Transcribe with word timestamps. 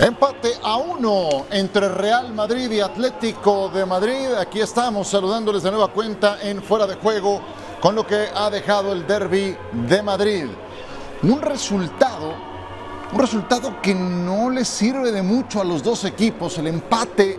Empate 0.00 0.54
a 0.60 0.76
uno 0.76 1.46
entre 1.52 1.88
Real 1.88 2.34
Madrid 2.34 2.68
y 2.68 2.80
Atlético 2.80 3.68
de 3.68 3.86
Madrid. 3.86 4.34
Aquí 4.36 4.60
estamos 4.60 5.06
saludándoles 5.06 5.62
de 5.62 5.70
nueva 5.70 5.86
cuenta 5.86 6.38
en 6.42 6.60
Fuera 6.60 6.84
de 6.84 6.96
Juego 6.96 7.40
con 7.80 7.94
lo 7.94 8.04
que 8.04 8.26
ha 8.34 8.50
dejado 8.50 8.92
el 8.92 9.06
derby 9.06 9.56
de 9.70 10.02
Madrid. 10.02 10.46
Un 11.22 11.40
resultado, 11.40 12.34
un 13.12 13.18
resultado 13.20 13.80
que 13.80 13.94
no 13.94 14.50
le 14.50 14.64
sirve 14.64 15.12
de 15.12 15.22
mucho 15.22 15.60
a 15.60 15.64
los 15.64 15.80
dos 15.80 16.04
equipos. 16.04 16.58
El 16.58 16.66
empate 16.66 17.38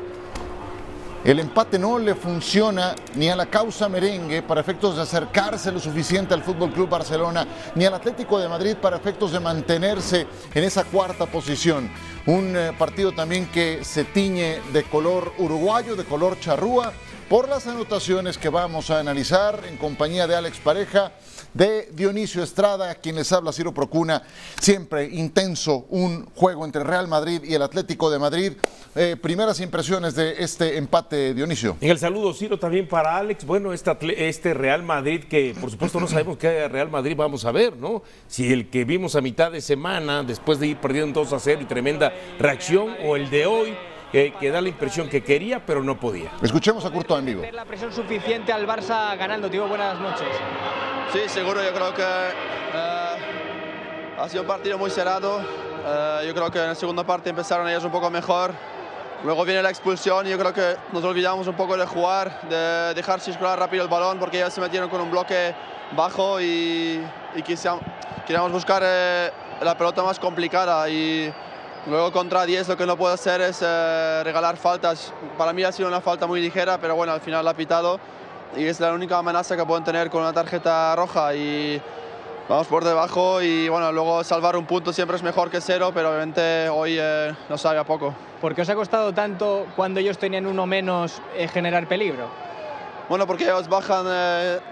el 1.26 1.40
empate 1.40 1.80
no 1.80 1.98
le 1.98 2.14
funciona 2.14 2.94
ni 3.16 3.30
a 3.30 3.36
la 3.36 3.48
causa 3.48 3.90
merengue 3.90 4.44
para 4.44 4.62
efectos 4.62 4.96
de 4.96 5.02
acercarse 5.02 5.72
lo 5.72 5.80
suficiente 5.80 6.36
al 6.36 6.44
Fútbol 6.44 6.72
Club 6.72 6.88
Barcelona, 6.88 7.48
ni 7.74 7.84
al 7.84 7.96
Atlético 7.96 8.38
de 8.38 8.48
Madrid 8.48 8.76
para 8.80 8.98
efectos 8.98 9.32
de 9.32 9.40
mantenerse 9.40 10.28
en 10.54 10.64
esa 10.64 10.84
cuarta 10.84 11.26
posición. 11.26 11.90
Un 12.28 12.56
eh, 12.56 12.74
partido 12.78 13.12
también 13.12 13.48
que 13.48 13.84
se 13.84 14.04
tiñe 14.04 14.62
de 14.72 14.84
color 14.84 15.34
uruguayo, 15.40 15.96
de 15.96 16.06
color 16.06 16.40
charrúa, 16.40 16.94
por 17.28 17.50
las 17.50 17.66
anotaciones 17.66 18.38
que 18.38 18.50
vamos 18.50 18.92
a 18.92 19.00
analizar 19.00 19.64
en 19.68 19.78
compañía 19.78 20.28
de 20.28 20.36
Alex 20.36 20.60
Pareja, 20.60 21.12
de 21.56 21.90
Dionisio 21.94 22.44
Estrada, 22.44 22.94
quien 22.96 23.16
les 23.16 23.32
habla 23.32 23.52
Ciro 23.52 23.74
Procuna. 23.74 24.22
Siempre 24.60 25.06
intenso 25.06 25.86
un 25.90 26.26
juego 26.36 26.66
entre 26.66 26.84
Real 26.84 27.08
Madrid 27.08 27.42
y 27.44 27.56
el 27.56 27.62
Atlético 27.64 28.12
de 28.12 28.20
Madrid. 28.20 28.54
Eh, 28.94 29.16
primeras 29.20 29.60
impresiones 29.62 30.16
de 30.16 30.44
este 30.44 30.78
empate, 30.78 31.34
Dionisio. 31.34 31.78
En 31.82 31.90
el 31.90 31.98
saludo, 31.98 32.34
Ciro, 32.34 32.60
también 32.60 32.88
para 32.88 33.18
Alex. 33.18 33.46
Bueno, 33.46 33.74
este, 33.74 34.28
este 34.28 34.54
Real 34.54 34.84
Madrid, 34.84 35.24
que 35.24 35.56
por 35.60 35.72
supuesto 35.72 36.00
no 36.00 36.08
sabemos 36.08 36.38
qué 36.38 36.68
Real 36.68 36.92
Madrid 36.92 37.16
vamos 37.18 37.46
a 37.46 37.52
ver, 37.52 37.76
¿no? 37.78 38.04
Si 38.28 38.52
el 38.52 38.70
que 38.70 38.84
vimos 38.84 39.16
a 39.16 39.22
mitad 39.22 39.52
de 39.52 39.62
semana, 39.62 40.24
después 40.24 40.60
de 40.60 40.68
ir 40.68 40.78
perdiendo 40.78 41.22
2 41.22 41.34
a 41.34 41.40
0 41.40 41.62
y 41.62 41.66
tremenda 41.66 42.14
reacción, 42.38 42.96
o 43.06 43.16
el 43.16 43.30
de 43.30 43.46
hoy 43.46 43.76
que, 44.12 44.50
da 44.50 44.62
la 44.62 44.70
impresión 44.70 45.10
que 45.10 45.24
quería, 45.24 45.66
pero 45.66 45.84
no 45.84 46.00
podía. 46.00 46.32
Escuchemos 46.42 46.86
a 46.86 46.92
Curto 46.92 47.18
en 47.18 47.26
vivo. 47.26 47.44
La 47.52 47.66
presión 47.66 47.92
suficiente 47.94 48.52
al 48.52 48.68
Barça 48.68 49.18
ganando, 49.18 49.50
tío. 49.50 49.68
Buenas 49.68 50.00
noches. 50.00 50.28
Sí, 51.14 51.20
seguro. 51.28 51.64
Yo 51.64 51.74
creo 51.74 51.94
que 51.94 52.04
eh, 52.04 53.16
ha 54.18 54.30
sido 54.30 54.42
un 54.42 54.48
partido 54.48 54.78
muy 54.78 54.90
cerrado. 54.90 55.40
Eh, 55.40 56.24
yo 56.28 56.34
creo 56.34 56.52
que 56.52 56.60
en 56.60 56.68
la 56.68 56.76
segunda 56.76 57.04
parte 57.04 57.30
empezaron 57.30 57.68
ellos 57.68 57.84
un 57.84 57.92
poco 57.92 58.10
mejor. 58.10 58.52
Luego 59.24 59.46
viene 59.46 59.62
la 59.62 59.70
expulsión 59.70 60.28
y 60.28 60.30
yo 60.30 60.38
creo 60.38 60.54
que 60.54 60.76
nos 60.92 61.04
olvidamos 61.04 61.48
un 61.48 61.56
poco 61.56 61.78
de 61.78 61.86
jugar, 61.86 62.42
de 62.50 62.94
dejar 62.94 63.20
circular 63.22 63.58
rápido 63.58 63.84
el 63.84 63.90
balón 63.90 64.20
porque 64.20 64.38
ellos 64.38 64.54
se 64.54 64.62
metieron 64.62 64.90
con 64.90 65.02
un 65.02 65.10
bloque 65.10 65.56
bajo 65.96 66.40
y, 66.42 67.02
y 67.36 67.42
queríamos 67.42 68.52
buscar 68.52 68.84
eh, 68.86 69.32
la 69.62 69.78
pelota 69.78 70.04
más 70.04 70.20
complicada 70.20 70.88
y 70.90 71.34
Luego 71.88 72.12
contra 72.12 72.48
10 72.48 72.70
lo 72.70 72.78
que 72.78 72.86
no 72.88 72.98
puedo 72.98 73.14
hacer 73.14 73.42
es 73.42 73.60
eh, 73.62 74.22
regalar 74.24 74.58
faltas. 74.58 75.14
Para 75.38 75.54
mí 75.54 75.64
ha 75.64 75.72
sido 75.72 75.88
una 75.88 76.02
falta 76.02 76.26
muy 76.26 76.42
ligera, 76.42 76.80
pero 76.80 76.96
bueno, 76.96 77.14
al 77.14 77.22
final 77.22 77.46
la 77.46 77.52
ha 77.52 77.54
pitado 77.54 78.00
y 78.58 78.66
es 78.66 78.80
la 78.80 78.94
única 78.94 79.18
amenaza 79.18 79.56
que 79.56 79.66
pueden 79.66 79.84
tener 79.84 80.10
con 80.10 80.22
una 80.22 80.34
tarjeta 80.34 80.96
roja 80.96 81.34
y 81.36 81.82
vamos 82.48 82.68
por 82.68 82.84
debajo 82.84 83.42
y 83.42 83.70
bueno, 83.70 83.92
luego 83.92 84.24
salvar 84.24 84.56
un 84.56 84.66
punto 84.66 84.94
siempre 84.94 85.18
es 85.18 85.24
mejor 85.24 85.50
que 85.50 85.62
cero, 85.62 85.92
pero 85.94 86.10
obviamente 86.10 86.70
hoy 86.70 86.98
eh, 87.00 87.34
nos 87.50 87.62
sabe 87.62 87.80
a 87.80 87.84
poco. 87.84 88.14
¿Por 88.42 88.54
qué 88.56 88.62
os 88.62 88.70
ha 88.70 88.76
costado 88.76 89.14
tanto 89.14 89.66
cuando 89.76 90.00
ellos 90.00 90.18
tenían 90.18 90.46
uno 90.46 90.66
menos 90.66 91.22
eh, 91.36 91.48
generar 91.48 91.88
peligro? 91.88 92.28
Bueno, 93.10 93.28
porque 93.28 93.44
ellos 93.44 93.68
bajan 93.68 94.08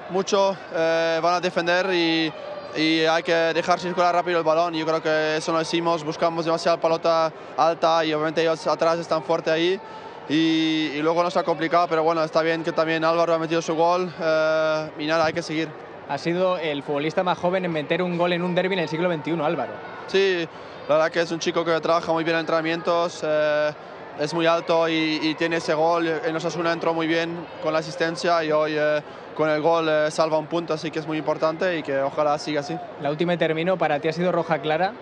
mucho, 0.09 0.57
van 0.73 1.33
a 1.35 1.39
defender 1.39 1.93
y 1.93 2.33
y 2.75 3.01
hay 3.01 3.23
que 3.23 3.33
dejar 3.33 3.79
circular 3.79 4.13
rápido 4.13 4.39
el 4.39 4.43
balón. 4.43 4.73
Yo 4.73 4.85
creo 4.85 5.01
que 5.01 5.37
eso 5.37 5.51
lo 5.51 5.61
hicimos, 5.61 6.03
buscamos 6.03 6.45
demasiada 6.45 6.77
pelota 6.77 7.31
alta 7.57 8.03
y 8.05 8.13
obviamente 8.13 8.41
ellos 8.41 8.65
atrás 8.67 8.99
están 8.99 9.23
fuertes 9.23 9.53
ahí. 9.53 9.79
Y, 10.29 11.01
luego 11.01 11.21
nos 11.21 11.35
ha 11.35 11.43
complicado, 11.43 11.87
pero 11.89 12.03
bueno, 12.03 12.23
está 12.23 12.41
bien 12.41 12.63
que 12.63 12.71
también 12.71 13.03
Álvaro 13.03 13.33
ha 13.33 13.39
metido 13.39 13.61
su 13.61 13.75
gol 13.75 14.13
eh, 14.21 14.89
y 14.99 15.05
nada, 15.05 15.25
hay 15.25 15.33
que 15.33 15.41
seguir. 15.41 15.69
Ha 16.07 16.17
sido 16.17 16.57
el 16.57 16.83
futbolista 16.83 17.23
más 17.23 17.37
joven 17.37 17.65
en 17.65 17.71
meter 17.71 18.01
un 18.01 18.17
gol 18.17 18.33
en 18.33 18.41
un 18.41 18.55
derby 18.55 18.73
en 18.73 18.79
el 18.79 18.89
siglo 18.89 19.11
XXI, 19.13 19.41
Álvaro. 19.41 19.73
Sí, 20.07 20.47
la 20.87 20.95
verdad 20.95 21.11
que 21.11 21.21
es 21.21 21.31
un 21.31 21.39
chico 21.39 21.63
que 21.63 21.79
trabaja 21.79 22.11
muy 22.11 22.23
bien 22.23 22.35
en 22.35 22.41
entrenamientos. 22.41 23.21
Eh, 23.23 23.71
es 24.19 24.33
muy 24.33 24.45
alto 24.45 24.87
y, 24.87 25.35
tiene 25.37 25.57
ese 25.57 25.73
gol. 25.73 26.07
En 26.07 26.35
Osasuna 26.35 26.71
entró 26.71 26.93
muy 26.93 27.07
bien 27.07 27.45
con 27.61 27.73
la 27.73 27.79
asistencia 27.79 28.43
y 28.43 28.51
hoy 28.51 28.75
eh, 28.77 29.01
con 29.35 29.49
el 29.49 29.61
gol 29.61 29.87
eh, 29.89 30.11
salva 30.11 30.37
un 30.37 30.47
punto, 30.47 30.73
así 30.73 30.91
que 30.91 30.99
es 30.99 31.07
muy 31.07 31.17
importante 31.17 31.77
y 31.77 31.83
que 31.83 31.99
ojalá 31.99 32.37
siga 32.37 32.61
así. 32.61 32.77
La 33.01 33.09
última 33.09 33.35
termino, 33.37 33.77
¿para 33.77 33.99
ti 33.99 34.07
ha 34.07 34.13
sido 34.13 34.31
roja 34.31 34.59
clara? 34.59 34.93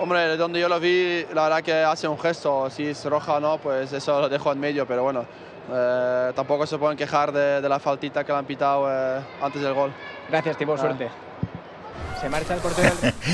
Hombre, 0.00 0.36
donde 0.36 0.60
yo 0.60 0.68
lo 0.68 0.78
vi, 0.78 1.24
la 1.34 1.44
verdad 1.44 1.62
que 1.62 1.74
hace 1.74 2.06
un 2.06 2.18
gesto. 2.18 2.70
Si 2.70 2.86
es 2.86 3.04
roja 3.04 3.34
o 3.34 3.40
no, 3.40 3.58
pues 3.58 3.92
eso 3.92 4.20
lo 4.20 4.28
dejo 4.28 4.52
en 4.52 4.60
medio, 4.60 4.86
pero 4.86 5.02
bueno, 5.02 5.24
eh, 5.72 6.32
tampoco 6.36 6.66
se 6.66 6.78
pueden 6.78 6.96
quejar 6.96 7.32
de, 7.32 7.68
la 7.68 7.80
faltita 7.80 8.24
que 8.24 8.32
le 8.32 8.38
han 8.38 8.46
pitado 8.46 8.86
antes 9.42 9.60
del 9.60 9.74
gol. 9.74 9.92
Gracias, 10.28 10.56
Timo, 10.56 10.74
ah. 10.74 10.78
suerte. 10.78 11.10
Se 12.20 12.28
marcha 12.28 12.54
el 12.54 12.60
portero. 12.60 12.92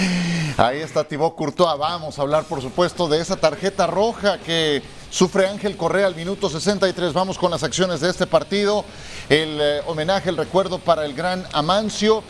Ahí 0.59 0.81
está 0.81 1.05
Thibaut 1.05 1.35
Courtois. 1.35 1.79
Vamos 1.79 2.19
a 2.19 2.23
hablar, 2.23 2.45
por 2.45 2.61
supuesto, 2.61 3.09
de 3.09 3.19
esa 3.19 3.37
tarjeta 3.37 3.87
roja 3.87 4.39
que 4.39 4.83
sufre 5.11 5.49
Ángel 5.49 5.77
Correa 5.77 6.07
al 6.07 6.15
minuto 6.15 6.51
63. 6.51 7.13
Vamos 7.15 7.39
con 7.39 7.51
las 7.51 7.63
acciones 7.63 8.01
de 8.01 8.11
este 8.11 8.27
partido. 8.27 8.85
El 9.31 9.59
eh, 9.61 9.81
homenaje, 9.87 10.29
el 10.29 10.37
recuerdo 10.37 10.79
para 10.79 11.07
el 11.07 11.15
gran 11.15 11.47
Amancio. 11.53 12.23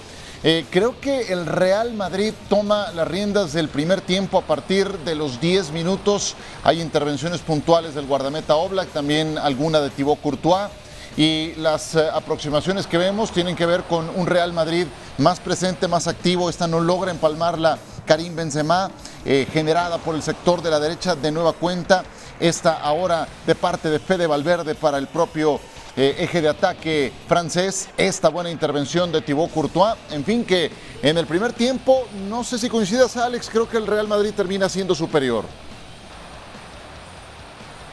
Eh, 0.47 0.67
creo 0.71 1.01
que 1.01 1.33
el 1.33 1.47
Real 1.47 1.95
Madrid 1.95 2.35
toma 2.51 2.93
las 2.93 3.09
riendas 3.09 3.55
del 3.55 3.71
primer 3.71 4.03
tiempo 4.03 4.37
a 4.37 4.43
partir 4.43 4.99
de 4.99 5.15
los 5.15 5.41
10 5.41 5.71
minutos. 5.71 6.37
Hay 6.65 6.83
intervenciones 6.83 7.41
puntuales 7.41 7.95
del 7.95 8.05
guardameta 8.05 8.55
Oblak, 8.55 8.91
también 8.91 9.39
alguna 9.39 9.81
de 9.81 9.89
Thibaut 9.89 10.21
Courtois 10.21 10.69
y 11.17 11.55
las 11.55 11.95
eh, 11.95 12.07
aproximaciones 12.13 12.87
que 12.87 12.99
vemos 12.99 13.31
tienen 13.31 13.57
que 13.57 13.65
ver 13.65 13.85
con 13.85 14.11
un 14.11 14.27
Real 14.27 14.53
Madrid 14.53 14.87
más 15.17 15.41
presente, 15.41 15.89
más 15.89 16.09
activo. 16.09 16.51
Esta 16.51 16.67
no 16.67 16.79
logra 16.79 17.11
empalmarla 17.11 17.79
Karim 18.05 18.37
Benzema, 18.37 18.91
eh, 19.25 19.47
generada 19.51 19.97
por 19.97 20.15
el 20.15 20.23
sector 20.23 20.61
de 20.61 20.71
la 20.71 20.79
derecha 20.79 21.17
de 21.17 21.33
nueva 21.33 21.55
cuenta. 21.55 22.05
Esta 22.39 22.83
ahora 22.83 23.27
de 23.47 23.55
parte 23.55 23.89
de 23.89 23.99
Fede 23.99 24.27
Valverde 24.27 24.75
para 24.75 24.99
el 24.99 25.07
propio 25.07 25.59
eh, 25.97 26.17
eje 26.19 26.41
de 26.41 26.49
ataque 26.49 27.13
francés. 27.29 27.89
Esta 27.97 28.29
buena 28.29 28.51
intervención 28.51 29.13
de 29.13 29.21
Thibaut 29.21 29.51
Courtois. 29.51 29.97
En 30.11 30.25
fin, 30.25 30.45
que 30.45 30.71
en 31.03 31.19
el 31.19 31.27
primer 31.27 31.53
tiempo, 31.53 32.07
no 32.29 32.45
sé 32.45 32.59
si 32.59 32.69
coincidas, 32.69 33.17
Alex, 33.17 33.49
creo 33.51 33.69
que 33.69 33.77
el 33.77 33.87
Real 33.87 34.09
Madrid 34.09 34.33
termina 34.35 34.69
siendo 34.69 34.95
superior. 34.95 35.45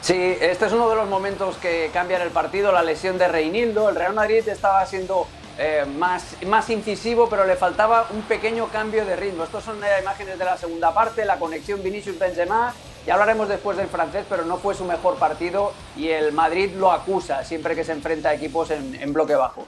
Sí, 0.00 0.36
este 0.40 0.66
es 0.66 0.72
uno 0.72 0.88
de 0.88 0.96
los 0.96 1.08
momentos 1.08 1.56
que 1.58 1.90
cambian 1.92 2.22
el 2.22 2.30
partido, 2.30 2.72
la 2.72 2.82
lesión 2.82 3.18
de 3.18 3.28
Reinildo. 3.28 3.88
El 3.88 3.94
Real 3.94 4.14
Madrid 4.14 4.46
estaba 4.48 4.84
siendo 4.84 5.28
eh, 5.58 5.84
más, 5.96 6.36
más 6.46 6.70
incisivo, 6.70 7.28
pero 7.28 7.46
le 7.46 7.54
faltaba 7.54 8.08
un 8.10 8.22
pequeño 8.22 8.66
cambio 8.66 9.04
de 9.04 9.14
ritmo. 9.14 9.44
Estos 9.44 9.62
son 9.62 9.76
eh, 9.84 9.86
imágenes 10.00 10.40
de 10.40 10.44
la 10.44 10.56
segunda 10.56 10.92
parte, 10.92 11.24
la 11.24 11.38
conexión 11.38 11.82
Vinicius-Benzema. 11.84 12.74
Ya 13.06 13.14
hablaremos 13.14 13.48
después 13.48 13.76
del 13.76 13.88
francés, 13.88 14.24
pero 14.28 14.44
no 14.44 14.58
fue 14.58 14.74
su 14.74 14.84
mejor 14.84 15.16
partido 15.16 15.72
y 15.96 16.08
el 16.08 16.32
Madrid 16.32 16.70
lo 16.76 16.92
acusa 16.92 17.44
siempre 17.44 17.74
que 17.74 17.84
se 17.84 17.92
enfrenta 17.92 18.28
a 18.30 18.34
equipos 18.34 18.70
en 18.70 19.12
bloque 19.12 19.34
bajo. 19.34 19.66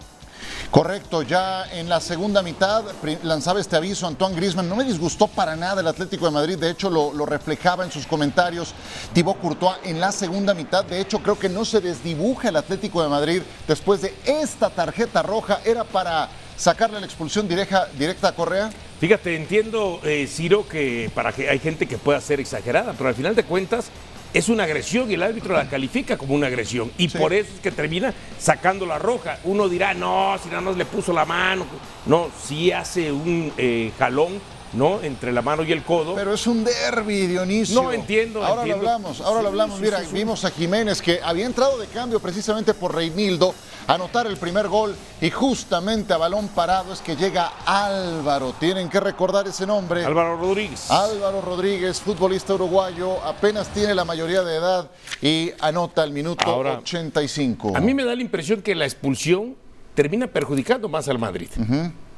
Correcto, 0.74 1.22
ya 1.22 1.72
en 1.72 1.88
la 1.88 2.00
segunda 2.00 2.42
mitad 2.42 2.82
lanzaba 3.22 3.60
este 3.60 3.76
aviso 3.76 4.08
Antoine 4.08 4.34
Grisman. 4.34 4.68
No 4.68 4.74
me 4.74 4.82
disgustó 4.82 5.28
para 5.28 5.54
nada 5.54 5.80
el 5.80 5.86
Atlético 5.86 6.24
de 6.24 6.32
Madrid, 6.32 6.58
de 6.58 6.70
hecho 6.70 6.90
lo, 6.90 7.26
reflejaba 7.26 7.84
en 7.84 7.92
sus 7.92 8.08
comentarios 8.08 8.74
Thibaut 9.12 9.38
Courtois 9.38 9.76
en 9.84 10.00
la 10.00 10.10
segunda 10.10 10.52
mitad. 10.52 10.84
De 10.84 11.00
hecho, 11.00 11.20
creo 11.20 11.38
que 11.38 11.48
no 11.48 11.64
se 11.64 11.80
desdibuja 11.80 12.48
el 12.48 12.56
Atlético 12.56 13.04
de 13.04 13.08
Madrid 13.08 13.42
después 13.68 14.02
de 14.02 14.16
esta 14.24 14.68
tarjeta 14.68 15.22
roja. 15.22 15.60
¿Era 15.64 15.84
para 15.84 16.28
sacarle 16.56 16.98
la 16.98 17.06
expulsión 17.06 17.46
directa, 17.46 17.86
directa 17.96 18.30
a 18.30 18.32
Correa? 18.32 18.70
Fíjate, 19.04 19.36
entiendo, 19.36 20.00
eh, 20.02 20.26
Ciro, 20.26 20.66
que 20.66 21.10
para 21.14 21.30
que 21.30 21.50
hay 21.50 21.58
gente 21.58 21.84
que 21.84 21.98
pueda 21.98 22.18
ser 22.22 22.40
exagerada, 22.40 22.94
pero 22.94 23.10
al 23.10 23.14
final 23.14 23.34
de 23.34 23.44
cuentas 23.44 23.90
es 24.32 24.48
una 24.48 24.64
agresión 24.64 25.10
y 25.10 25.12
el 25.12 25.22
árbitro 25.22 25.52
la 25.52 25.68
califica 25.68 26.16
como 26.16 26.34
una 26.34 26.46
agresión. 26.46 26.90
Y 26.96 27.08
por 27.08 27.34
eso 27.34 27.52
es 27.54 27.60
que 27.60 27.70
termina 27.70 28.14
sacando 28.38 28.86
la 28.86 28.98
roja. 28.98 29.40
Uno 29.44 29.68
dirá, 29.68 29.92
no, 29.92 30.34
si 30.42 30.48
nada 30.48 30.62
más 30.62 30.78
le 30.78 30.86
puso 30.86 31.12
la 31.12 31.26
mano. 31.26 31.66
No, 32.06 32.30
si 32.46 32.72
hace 32.72 33.12
un 33.12 33.52
eh, 33.58 33.92
jalón 33.98 34.40
¿no? 34.74 35.00
Entre 35.02 35.32
la 35.32 35.42
mano 35.42 35.62
y 35.62 35.72
el 35.72 35.82
codo. 35.82 36.14
Pero 36.14 36.34
es 36.34 36.46
un 36.46 36.64
derby, 36.64 37.26
Dionisio. 37.26 37.82
No 37.82 37.92
entiendo. 37.92 38.44
Ahora 38.44 38.66
lo 38.66 38.74
hablamos, 38.74 39.20
ahora 39.20 39.42
lo 39.42 39.48
hablamos. 39.48 39.80
Mira, 39.80 40.00
vimos 40.12 40.44
a 40.44 40.50
Jiménez 40.50 41.00
que 41.00 41.20
había 41.22 41.46
entrado 41.46 41.78
de 41.78 41.86
cambio 41.86 42.20
precisamente 42.20 42.74
por 42.74 42.94
Reinildo 42.94 43.54
anotar 43.86 44.26
el 44.26 44.36
primer 44.36 44.68
gol 44.68 44.94
y 45.20 45.30
justamente 45.30 46.12
a 46.14 46.16
balón 46.16 46.48
parado 46.48 46.92
es 46.92 47.00
que 47.00 47.16
llega 47.16 47.52
Álvaro. 47.66 48.54
Tienen 48.58 48.88
que 48.88 49.00
recordar 49.00 49.46
ese 49.46 49.66
nombre. 49.66 50.04
Álvaro 50.04 50.36
Rodríguez. 50.36 50.90
Álvaro 50.90 51.40
Rodríguez, 51.40 52.00
futbolista 52.00 52.54
uruguayo, 52.54 53.22
apenas 53.22 53.68
tiene 53.68 53.94
la 53.94 54.04
mayoría 54.04 54.42
de 54.42 54.56
edad 54.56 54.90
y 55.20 55.52
anota 55.60 56.04
el 56.04 56.12
minuto 56.12 56.56
85. 56.56 57.72
A 57.76 57.80
mí 57.80 57.94
me 57.94 58.04
da 58.04 58.14
la 58.14 58.22
impresión 58.22 58.62
que 58.62 58.74
la 58.74 58.84
expulsión 58.84 59.56
termina 59.94 60.26
perjudicando 60.26 60.88
más 60.88 61.08
al 61.08 61.18
Madrid. 61.18 61.48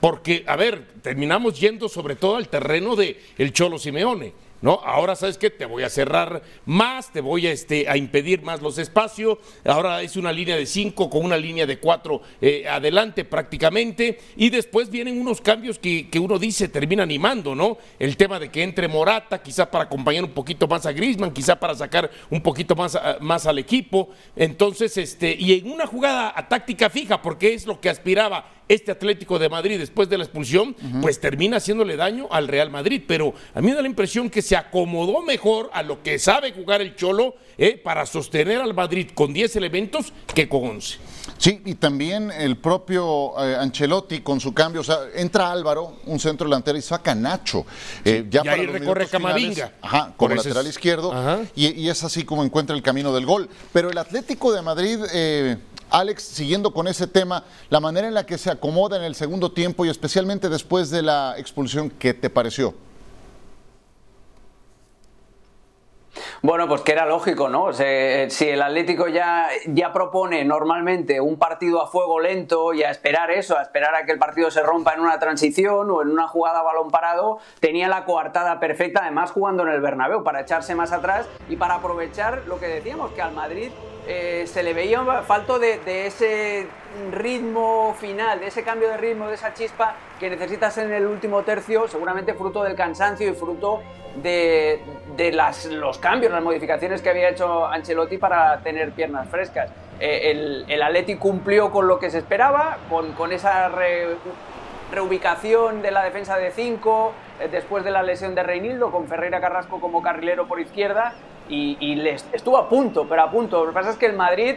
Porque, 0.07 0.45
a 0.47 0.55
ver, 0.55 0.87
terminamos 1.03 1.59
yendo 1.59 1.89
sobre 1.89 2.15
todo 2.15 2.37
al 2.37 2.49
terreno 2.49 2.95
de 2.95 3.21
el 3.39 3.53
Cholo 3.53 3.77
Simeone. 3.77 4.35
¿no? 4.63 4.81
Ahora 4.85 5.17
sabes 5.17 5.37
que 5.37 5.51
te 5.51 5.67
voy 5.67 5.83
a 5.83 5.91
cerrar 5.91 6.43
más, 6.65 7.13
te 7.13 7.21
voy 7.21 7.49
a, 7.49 7.53
este, 7.53 7.89
a 7.89 7.97
impedir 7.97 8.43
más 8.43 8.63
los 8.63 8.79
espacios, 8.79 9.39
ahora 9.65 10.03
es 10.03 10.17
una 10.17 10.33
línea 10.33 10.57
de 10.57 10.65
cinco 10.65 11.11
con 11.11 11.25
una 11.25 11.37
línea 11.37 11.67
de 11.67 11.79
cuatro 11.79 12.23
eh, 12.41 12.67
adelante 12.69 13.25
prácticamente, 13.25 14.19
y 14.37 14.49
después 14.51 14.91
vienen 14.91 15.21
unos 15.21 15.41
cambios 15.41 15.79
que, 15.79 16.09
que, 16.09 16.19
uno 16.19 16.39
dice 16.39 16.69
termina 16.69 17.03
animando, 17.03 17.55
¿no? 17.55 17.77
El 17.99 18.17
tema 18.17 18.39
de 18.39 18.49
que 18.49 18.63
entre 18.63 18.89
Morata, 18.89 19.43
quizá 19.43 19.71
para 19.71 19.85
acompañar 19.85 20.25
un 20.25 20.33
poquito 20.33 20.67
más 20.69 20.87
a 20.87 20.93
Grisman, 20.93 21.33
quizá 21.33 21.59
para 21.59 21.75
sacar 21.75 22.11
un 22.31 22.41
poquito 22.41 22.75
más, 22.75 22.99
más 23.21 23.47
al 23.47 23.59
equipo, 23.59 24.11
entonces, 24.37 24.97
este, 24.97 25.37
y 25.39 25.53
en 25.53 25.71
una 25.71 25.87
jugada 25.87 26.33
a 26.35 26.49
táctica 26.49 26.89
fija, 26.91 27.21
porque 27.21 27.55
es 27.55 27.67
lo 27.67 27.81
que 27.81 27.91
aspiraba 27.91 28.56
este 28.69 28.93
Atlético 28.93 29.39
de 29.39 29.49
Madrid 29.49 29.79
después 29.79 30.09
de 30.09 30.19
la 30.19 30.25
expulsión, 30.25 30.75
pues 31.01 31.21
termina 31.21 31.59
haciéndole 31.59 31.97
daño 31.97 32.27
al 32.31 32.49
Real 32.49 32.71
Madrid. 32.71 33.03
Pero 33.07 33.35
a 33.55 33.61
mí 33.61 33.69
me 33.69 33.75
da 33.75 33.83
la 33.83 33.89
impresión 33.89 34.31
que 34.31 34.43
se 34.43 34.57
acomodó 34.57 35.23
mejor 35.23 35.71
a 35.73 35.83
lo 35.83 36.03
que 36.03 36.19
sabe 36.19 36.53
jugar 36.53 36.81
el 36.81 36.97
Cholo 36.97 37.35
eh, 37.59 37.81
para 37.83 38.05
sostener 38.07 38.61
al 38.61 38.75
Madrid 38.75 39.11
con 39.15 39.33
10 39.33 39.57
elementos 39.57 40.13
que 40.35 40.49
con 40.49 40.65
11. 40.65 40.99
Sí, 41.39 41.61
y 41.65 41.75
también 41.75 42.31
el 42.31 42.57
propio 42.57 43.33
eh, 43.43 43.57
Ancelotti 43.57 44.21
con 44.21 44.41
su 44.41 44.55
cambio, 44.55 44.81
o 44.81 44.85
sea, 44.85 44.99
entra 45.15 45.51
Álvaro, 45.51 45.97
un 46.07 46.19
centro 46.19 46.47
delantero, 46.47 46.79
y 46.79 46.83
saca 46.83 47.15
Nacho. 47.15 47.67
Eh, 48.05 48.27
ya 48.31 48.43
y 48.45 48.49
ahí 48.49 48.67
recorre 48.67 49.07
Camavinga. 49.07 49.73
Ajá, 49.83 50.15
como 50.17 50.35
lateral 50.35 50.67
izquierdo, 50.67 51.13
y, 51.55 51.81
y, 51.81 51.89
es 51.89 52.03
así 52.05 52.25
como 52.25 52.45
encuentra 52.45 52.75
el 52.75 52.83
camino 52.83 53.13
del 53.13 53.27
gol. 53.27 53.49
Pero 53.73 53.91
el 53.91 53.99
Atlético 53.99 54.53
de 54.53 54.63
Madrid 54.63 54.99
Alex, 55.91 56.23
siguiendo 56.23 56.73
con 56.73 56.89
ese 56.89 57.07
tema, 57.07 57.45
la 57.71 57.81
manera 57.81 58.09
en 58.09 58.15
la 58.15 58.27
que 58.27 58.39
se 58.39 58.51
acomoda 58.51 58.97
en 58.97 59.05
el 59.05 59.15
segundo 59.15 59.53
tiempo 59.53 59.85
y 59.85 59.89
especialmente 59.89 60.49
después 60.49 60.91
de 60.91 61.03
la 61.03 61.35
expulsión, 61.39 61.91
¿qué 61.91 62.15
te 62.15 62.31
pareció? 62.31 62.75
Bueno, 66.47 66.69
pues 66.69 66.83
que 66.83 66.93
era 66.93 67.07
lógico, 67.07 67.49
¿no? 67.49 67.73
si 67.73 67.85
el 68.49 68.63
Atlético 68.63 69.09
ya, 69.09 69.49
ya 69.67 69.93
propone 69.93 70.45
normalmente 70.45 71.21
un 71.21 71.41
partido 71.41 71.83
a 71.83 71.89
fuego 71.89 72.21
lento 72.21 72.73
y 72.73 72.85
a 72.85 72.91
esperar 72.93 73.33
eso, 73.33 73.59
a 73.59 73.63
esperar 73.63 73.97
a 73.97 74.07
que 74.07 74.13
el 74.13 74.21
partido 74.21 74.49
se 74.53 74.63
rompa 74.63 74.95
en 74.95 75.01
una 75.01 75.19
transición 75.19 75.91
o 75.91 76.03
en 76.03 76.09
una 76.09 76.29
jugada 76.29 76.61
a 76.61 76.63
balón 76.63 76.93
parado, 76.93 77.41
tenía 77.59 77.89
la 77.89 78.05
coartada 78.05 78.61
perfecta, 78.61 79.01
además 79.03 79.33
jugando 79.33 79.65
en 79.65 79.71
el 79.71 79.81
Bernabéu, 79.81 80.23
para 80.23 80.43
echarse 80.43 80.77
más 80.77 80.93
atrás 80.93 81.29
y 81.49 81.57
para 81.57 81.75
aprovechar 81.75 82.45
lo 82.47 82.61
que 82.61 82.69
decíamos, 82.69 83.11
que 83.11 83.23
al 83.23 83.33
Madrid 83.33 83.73
eh, 84.07 84.45
se 84.47 84.63
le 84.63 84.73
veía 84.73 85.03
falto 85.23 85.59
de, 85.59 85.81
ese 86.07 86.69
ritmo 87.11 87.97
final, 87.99 88.39
de 88.39 88.47
ese 88.47 88.63
cambio 88.63 88.89
de 88.89 88.99
ritmo, 88.99 89.27
de 89.27 89.35
esa 89.35 89.53
chispa 89.53 89.97
que 90.21 90.31
necesitas 90.31 90.79
en 90.79 90.93
el 90.93 91.07
último 91.07 91.43
tercio, 91.43 91.89
seguramente 91.89 92.35
fruto 92.35 92.63
del 92.63 92.77
cansancio 92.77 93.29
y 93.29 93.35
fruto 93.35 93.81
de, 94.23 94.81
los 95.71 95.99
cambios, 95.99 96.33
las 96.33 96.43
modificaciones 96.43 97.03
que 97.03 97.11
había 97.11 97.31
hecho 97.31 97.67
Ancelotti 97.67 98.19
para 98.19 98.59
tener 98.59 98.93
piernas 98.93 99.29
frescas. 99.29 99.71
Eh, 99.99 100.31
el, 100.31 100.65
el 100.69 101.19
cumplió 101.19 101.71
con 101.71 101.89
lo 101.89 101.99
que 101.99 102.11
se 102.11 102.19
esperaba, 102.19 102.79
con, 103.17 103.33
esa 103.33 103.71
reubicación 104.93 105.83
de 105.83 105.91
la 105.91 106.05
defensa 106.05 106.37
de 106.37 106.51
5, 106.51 107.13
eh, 107.41 107.49
después 107.51 107.85
de 107.85 107.91
la 107.91 108.03
lesión 108.03 108.35
de 108.35 108.43
Reinildo, 108.43 108.91
con 108.91 109.09
Ferreira 109.09 109.41
Carrasco 109.41 109.81
como 109.81 110.03
carrilero 110.03 110.47
por 110.47 110.61
izquierda, 110.61 111.15
y, 111.49 112.09
estuvo 112.33 112.59
a 112.59 112.69
punto, 112.69 113.07
pero 113.09 113.23
a 113.23 113.31
punto. 113.31 113.65
Lo 113.65 113.71
que 113.71 113.75
pasa 113.75 113.91
es 113.91 113.97
que 113.97 114.07
el 114.07 114.17
Madrid, 114.17 114.57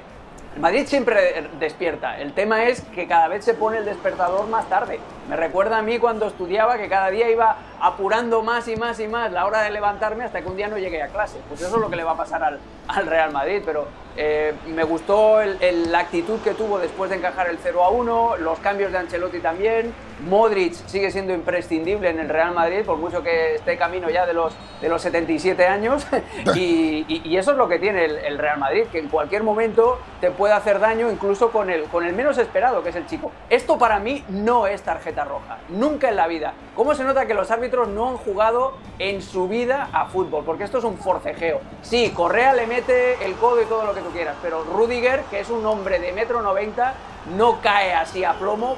el 0.56 0.62
Madrid 0.62 0.86
siempre 0.88 1.48
despierta. 1.60 2.20
El 2.20 2.34
tema 2.34 2.64
es 2.66 2.82
que 2.82 3.08
cada 3.08 3.28
vez 3.28 3.46
se 3.46 3.54
pone 3.54 3.78
el 3.78 3.86
despertador 3.86 4.48
más 4.48 4.68
tarde. 4.68 5.00
Me 5.30 5.36
recuerda 5.36 5.78
a 5.78 5.82
mí 5.84 6.00
cuando 6.00 6.26
estudiaba 6.26 6.80
que 6.80 6.90
cada 6.90 7.12
día 7.12 7.30
iba 7.30 7.56
apurando 7.80 8.42
más 8.42 8.68
y 8.68 8.76
más 8.76 9.00
y 9.00 9.08
más 9.08 9.32
la 9.32 9.46
hora 9.46 9.62
de 9.62 9.70
levantarme 9.70 10.24
hasta 10.24 10.42
que 10.42 10.48
un 10.48 10.58
día 10.58 10.68
no 10.68 10.80
llegué 10.80 11.04
a 11.04 11.08
clase. 11.10 11.38
Pues 11.48 11.62
eso 11.62 11.76
es 11.76 11.82
lo 11.82 11.88
que 11.88 11.98
le 11.98 12.04
va 12.04 12.14
a 12.14 12.18
pasar 12.18 12.44
al, 12.44 12.60
al 12.88 13.06
Real 13.06 13.32
Madrid. 13.32 13.62
Pero 13.64 13.86
eh, 14.22 14.54
me 14.68 14.84
gustó 14.84 15.38
la 15.42 16.00
actitud 16.00 16.40
que 16.42 16.54
tuvo 16.54 16.78
después 16.80 17.10
de 17.10 17.16
encajar 17.16 17.48
el 17.48 17.58
0 17.62 17.84
a 17.84 17.90
1, 17.90 18.38
los 18.38 18.60
cambios 18.60 18.92
de 18.92 18.98
Ancelotti 18.98 19.40
también. 19.40 19.94
Modric 20.28 20.74
sigue 20.74 21.10
siendo 21.12 21.34
imprescindible 21.34 22.10
en 22.10 22.20
el 22.20 22.28
Real 22.28 22.54
Madrid, 22.54 22.82
por 22.86 22.98
mucho 22.98 23.24
que 23.24 23.56
esté 23.56 23.78
camino 23.78 24.10
ya 24.10 24.26
de 24.26 24.34
los, 24.34 24.54
de 24.82 24.90
los 24.90 25.02
77 25.04 25.66
años. 25.66 26.06
y, 26.56 27.38
eso 27.38 27.52
es 27.52 27.58
lo 27.58 27.70
que 27.70 27.80
tiene 27.80 28.04
el, 28.04 28.38
Real 28.38 28.60
Madrid, 28.60 28.88
que 28.92 29.00
en 29.00 29.08
cualquier 29.08 29.44
momento 29.44 29.98
te 30.20 30.32
puede 30.32 30.54
hacer 30.54 30.80
daño, 30.80 31.10
incluso 31.10 31.52
con 31.52 31.70
el, 31.70 31.84
con 31.84 32.06
el 32.06 32.14
menos 32.14 32.38
esperado, 32.38 32.84
que 32.84 32.90
es 32.90 32.98
el 32.98 33.08
chico. 33.08 33.32
Esto 33.50 33.78
para 33.78 34.00
mí 34.00 34.26
no 34.28 34.68
es 34.68 34.82
tarjeta 34.82 35.19
roja, 35.26 35.58
nunca 35.70 36.10
en 36.10 36.16
la 36.16 36.28
vida. 36.28 36.54
¿Cómo 36.76 36.96
se 36.96 37.04
nota 37.04 37.26
que 37.26 37.34
los 37.34 37.52
árbitros 37.52 37.88
no 37.88 38.10
han 38.10 38.18
jugado 38.18 38.74
en 38.98 39.22
su 39.22 39.48
vida 39.48 39.90
a 39.92 40.06
fútbol? 40.06 40.44
Porque 40.46 40.64
esto 40.64 40.78
es 40.78 40.84
un 40.84 40.98
forcejeo. 40.98 41.62
Sí, 41.82 42.12
Correa 42.16 42.54
le 42.54 42.68
mete 42.68 43.24
el 43.26 43.36
codo 43.36 43.62
y 43.62 43.66
todo 43.66 43.86
lo 43.86 43.94
que 43.94 44.02
tú 44.02 44.10
quieras, 44.10 44.36
pero 44.42 44.64
Rudiger, 44.64 45.22
que 45.30 45.40
es 45.40 45.50
un 45.50 45.66
hombre 45.66 46.00
de 46.00 46.12
metro 46.12 46.42
90, 46.42 46.94
no 47.38 47.62
cae 47.62 47.94
así 47.94 48.24
a 48.24 48.34
plomo 48.34 48.78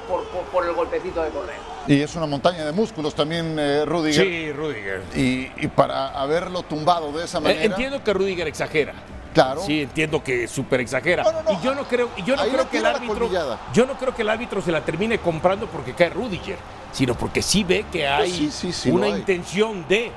por, 0.52 0.66
el 0.66 0.74
golpecito 0.74 1.22
de 1.22 1.30
Correa. 1.30 1.58
Y 1.86 2.00
es 2.00 2.14
una 2.14 2.26
montaña 2.26 2.64
de 2.64 2.72
músculos 2.72 3.14
también, 3.14 3.58
eh, 3.58 3.84
Rudiger. 3.84 4.24
Sí, 4.24 4.52
Rudiger. 4.52 5.02
Y, 5.14 5.66
para 5.68 6.08
haberlo 6.08 6.62
tumbado 6.62 7.12
de 7.12 7.24
esa 7.24 7.38
eh, 7.38 7.42
manera. 7.42 7.64
Entiendo 7.64 8.02
que 8.04 8.12
Rudiger 8.12 8.46
exagera. 8.46 8.94
Claro. 9.32 9.62
Sí, 9.62 9.82
entiendo 9.82 10.22
que 10.22 10.46
súper 10.48 10.80
exagera. 10.80 11.24
y 11.50 11.64
yo 11.64 11.74
no 11.74 11.84
creo, 11.84 12.10
yo 12.24 12.36
no 12.36 12.42
creo 12.44 12.68
que 12.68 12.78
el 12.78 12.86
árbitro, 12.86 13.30
yo 13.72 13.86
no 13.86 13.94
creo 13.94 14.14
que 14.14 14.22
el 14.22 14.28
árbitro 14.30 14.60
se 14.62 14.72
la 14.72 14.82
termine 14.82 15.18
comprando 15.18 15.66
porque 15.66 15.94
cae 15.94 16.10
Rudiger, 16.10 16.58
sino 16.92 17.14
porque 17.14 17.42
sí 17.42 17.64
ve 17.64 17.86
que 17.90 18.06
pues 18.16 18.64
hay 18.84 18.90
una 18.90 19.08
intención 19.08 19.86
de 19.88 20.12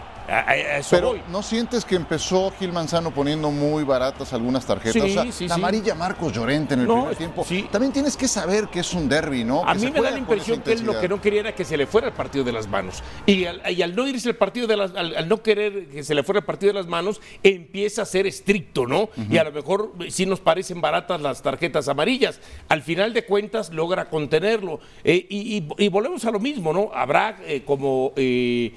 pero 0.89 1.15
¿no 1.29 1.43
sientes 1.43 1.85
que 1.85 1.95
empezó 1.95 2.51
Gil 2.57 2.71
Manzano 2.71 3.11
poniendo 3.11 3.51
muy 3.51 3.83
baratas 3.83 4.33
algunas 4.33 4.65
tarjetas? 4.65 5.39
la 5.41 5.55
amarilla 5.55 5.95
Marcos 5.95 6.33
Llorente 6.33 6.73
en 6.73 6.81
el 6.81 6.87
primer 6.87 7.15
tiempo. 7.15 7.45
También 7.71 7.93
tienes 7.93 8.17
que 8.17 8.27
saber 8.27 8.67
que 8.67 8.79
es 8.79 8.93
un 8.93 9.07
derby, 9.07 9.43
¿no? 9.43 9.63
A 9.67 9.73
mí 9.73 9.89
me 9.91 10.01
da 10.01 10.11
la 10.11 10.17
impresión 10.17 10.61
que 10.61 10.73
él 10.73 10.83
lo 10.83 10.99
que 10.99 11.07
no 11.07 11.21
quería 11.21 11.41
era 11.41 11.55
que 11.55 11.65
se 11.65 11.77
le 11.77 11.87
fuera 11.87 12.07
el 12.07 12.13
partido 12.13 12.43
de 12.43 12.51
las 12.51 12.67
manos. 12.67 13.03
Y 13.25 13.45
al, 13.45 13.95
no 13.95 14.07
irse 14.07 14.29
el 14.29 14.35
partido 14.35 14.67
de 14.67 14.77
las, 14.77 14.95
al, 14.95 15.27
no 15.27 15.41
querer 15.41 15.87
que 15.87 16.03
se 16.03 16.15
le 16.15 16.23
fuera 16.23 16.39
el 16.39 16.45
partido 16.45 16.73
de 16.73 16.79
las 16.79 16.87
manos, 16.87 17.21
empieza 17.43 18.03
a 18.03 18.05
ser 18.05 18.27
estricto, 18.27 18.85
¿no? 18.85 19.09
Y 19.29 19.37
a 19.37 19.43
lo 19.43 19.51
mejor 19.51 19.93
sí 20.09 20.25
nos 20.25 20.39
parecen 20.39 20.81
baratas 20.81 21.21
las 21.21 21.41
tarjetas 21.41 21.87
amarillas. 21.87 22.39
Al 22.69 22.81
final 22.81 23.13
de 23.13 23.25
cuentas 23.25 23.71
logra 23.71 24.09
contenerlo. 24.09 24.79
Eh, 25.03 25.25
y, 25.29 25.89
volvemos 25.89 26.25
a 26.25 26.31
lo 26.31 26.39
mismo, 26.39 26.73
¿no? 26.73 26.91
Habrá 26.93 27.37
eh, 27.45 27.63
como 27.65 28.13
eh, 28.15 28.73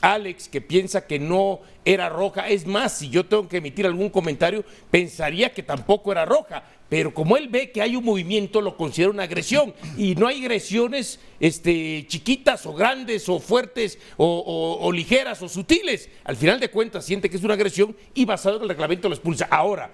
Alex 0.00 0.48
que 0.54 0.60
piensa 0.60 1.04
que 1.04 1.18
no 1.18 1.58
era 1.84 2.08
roja. 2.08 2.48
Es 2.48 2.64
más, 2.64 2.92
si 2.98 3.10
yo 3.10 3.26
tengo 3.26 3.48
que 3.48 3.56
emitir 3.56 3.86
algún 3.86 4.08
comentario, 4.08 4.64
pensaría 4.88 5.52
que 5.52 5.64
tampoco 5.64 6.12
era 6.12 6.24
roja. 6.24 6.62
Pero 6.88 7.12
como 7.12 7.36
él 7.36 7.48
ve 7.48 7.72
que 7.72 7.82
hay 7.82 7.96
un 7.96 8.04
movimiento, 8.04 8.60
lo 8.60 8.76
considera 8.76 9.10
una 9.10 9.24
agresión. 9.24 9.74
Y 9.96 10.14
no 10.14 10.28
hay 10.28 10.42
agresiones 10.42 11.18
este, 11.40 12.06
chiquitas 12.06 12.66
o 12.66 12.72
grandes 12.72 13.28
o 13.28 13.40
fuertes 13.40 13.98
o, 14.16 14.92
ligeras 14.94 15.42
o 15.42 15.48
sutiles. 15.48 16.08
Al 16.22 16.36
final 16.36 16.60
de 16.60 16.70
cuentas 16.70 17.04
siente 17.04 17.28
que 17.28 17.36
es 17.36 17.42
una 17.42 17.54
agresión 17.54 17.96
y 18.14 18.24
basado 18.24 18.58
en 18.58 18.62
el 18.62 18.68
reglamento 18.68 19.08
lo 19.08 19.16
expulsa. 19.16 19.48
Ahora, 19.50 19.90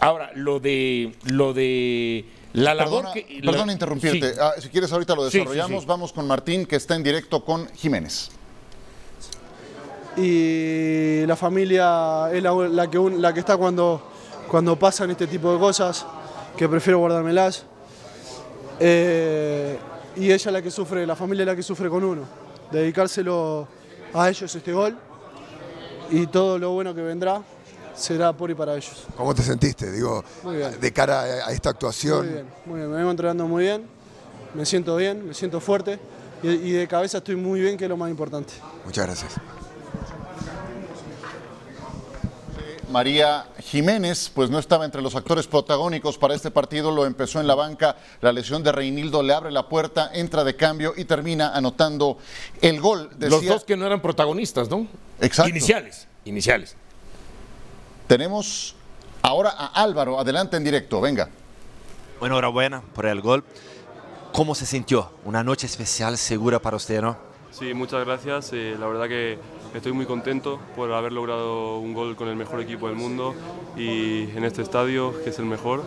ahora 0.00 0.30
lo 0.36 0.60
de 0.60 1.12
lo 1.24 1.52
de 1.52 2.24
la 2.52 2.72
labor 2.72 3.06
que. 3.12 3.40
Perdón 3.44 3.70
interrumpirte. 3.70 4.34
Ah, 4.40 4.52
si 4.60 4.68
quieres 4.68 4.92
ahorita 4.92 5.16
lo 5.16 5.24
desarrollamos. 5.24 5.86
Vamos 5.86 6.12
con 6.12 6.28
Martín, 6.28 6.66
que 6.66 6.76
está 6.76 6.94
en 6.94 7.02
directo 7.02 7.44
con 7.44 7.66
Jiménez 7.74 8.30
y 10.16 11.24
la 11.26 11.36
familia 11.36 12.30
es 12.32 12.42
la, 12.42 12.90
que, 12.90 12.98
la 12.98 13.32
que 13.32 13.40
está 13.40 13.56
cuando, 13.56 14.02
cuando 14.48 14.78
pasan 14.78 15.10
este 15.10 15.26
tipo 15.26 15.52
de 15.52 15.58
cosas, 15.58 16.06
que 16.56 16.68
prefiero 16.68 16.98
guardármelas. 16.98 17.64
Eh, 18.78 19.78
y 20.16 20.26
ella 20.26 20.34
es 20.34 20.46
la 20.46 20.60
que 20.60 20.70
sufre, 20.70 21.06
la 21.06 21.16
familia 21.16 21.42
es 21.42 21.46
la 21.46 21.56
que 21.56 21.62
sufre 21.62 21.88
con 21.88 22.04
uno. 22.04 22.22
Dedicárselo 22.70 23.66
a 24.12 24.28
ellos 24.28 24.54
este 24.54 24.72
gol 24.72 24.96
y 26.10 26.26
todo 26.26 26.58
lo 26.58 26.72
bueno 26.72 26.94
que 26.94 27.00
vendrá 27.00 27.42
será 27.94 28.32
por 28.32 28.50
y 28.50 28.54
para 28.54 28.74
ellos. 28.74 29.06
¿Cómo 29.16 29.34
te 29.34 29.42
sentiste, 29.42 29.90
digo, 29.90 30.24
de 30.80 30.92
cara 30.92 31.22
a 31.46 31.52
esta 31.52 31.70
actuación? 31.70 32.26
Muy 32.26 32.34
bien, 32.34 32.46
muy 32.66 32.78
bien, 32.78 32.90
me 32.90 32.96
vengo 32.96 33.10
entrenando 33.10 33.46
muy 33.46 33.64
bien, 33.64 33.86
me 34.54 34.66
siento 34.66 34.96
bien, 34.96 35.28
me 35.28 35.34
siento 35.34 35.60
fuerte 35.60 35.98
y 36.42 36.72
de 36.72 36.88
cabeza 36.88 37.18
estoy 37.18 37.36
muy 37.36 37.60
bien, 37.60 37.76
que 37.76 37.84
es 37.84 37.90
lo 37.90 37.96
más 37.96 38.10
importante. 38.10 38.54
Muchas 38.84 39.06
gracias. 39.06 39.61
María 42.92 43.46
Jiménez, 43.58 44.30
pues 44.32 44.50
no 44.50 44.58
estaba 44.58 44.84
entre 44.84 45.00
los 45.02 45.16
actores 45.16 45.46
protagónicos 45.46 46.18
para 46.18 46.34
este 46.34 46.50
partido, 46.50 46.90
lo 46.90 47.06
empezó 47.06 47.40
en 47.40 47.46
la 47.46 47.54
banca, 47.54 47.96
la 48.20 48.32
lesión 48.32 48.62
de 48.62 48.70
Reinildo 48.70 49.22
le 49.22 49.32
abre 49.32 49.50
la 49.50 49.68
puerta, 49.68 50.10
entra 50.12 50.44
de 50.44 50.54
cambio 50.54 50.92
y 50.96 51.06
termina 51.06 51.56
anotando 51.56 52.18
el 52.60 52.80
gol. 52.80 53.10
los 53.18 53.44
dos 53.44 53.64
que 53.64 53.76
no 53.76 53.86
eran 53.86 54.00
protagonistas, 54.00 54.68
¿no? 54.68 54.86
Exacto. 55.20 55.48
Iniciales, 55.48 56.06
iniciales. 56.26 56.76
Tenemos 58.06 58.76
ahora 59.22 59.50
a 59.50 59.82
Álvaro, 59.82 60.20
adelante 60.20 60.58
en 60.58 60.64
directo, 60.64 61.00
venga. 61.00 61.30
Bueno, 62.20 62.36
enhorabuena 62.36 62.82
por 62.94 63.06
el 63.06 63.20
gol. 63.22 63.42
¿Cómo 64.32 64.54
se 64.54 64.66
sintió? 64.66 65.10
Una 65.24 65.42
noche 65.42 65.66
especial 65.66 66.16
segura 66.18 66.60
para 66.60 66.76
usted, 66.76 67.00
¿no? 67.00 67.16
Sí, 67.50 67.74
muchas 67.74 68.04
gracias. 68.04 68.50
Eh, 68.52 68.76
la 68.78 68.86
verdad 68.86 69.08
que 69.08 69.38
estoy 69.74 69.92
muy 69.92 70.06
contento 70.06 70.58
por 70.76 70.92
haber 70.92 71.12
logrado 71.12 71.78
un 71.78 71.94
gol 71.94 72.16
con 72.16 72.28
el 72.28 72.36
mejor 72.36 72.60
equipo 72.60 72.88
del 72.88 72.96
mundo 72.96 73.34
y 73.76 74.22
en 74.36 74.44
este 74.44 74.62
estadio, 74.62 75.14
que 75.22 75.30
es 75.30 75.38
el 75.38 75.46
mejor. 75.46 75.82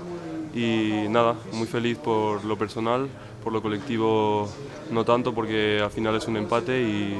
Y 0.54 1.08
nada, 1.10 1.36
muy 1.52 1.68
feliz 1.68 1.98
por 1.98 2.46
lo 2.46 2.58
personal, 2.58 3.10
por 3.44 3.52
lo 3.52 3.62
colectivo 3.62 4.50
no 4.90 5.04
tanto 5.04 5.34
porque 5.34 5.82
al 5.84 5.92
final 5.92 6.16
es 6.16 6.28
un 6.28 6.38
empate 6.38 6.82
y 6.82 7.18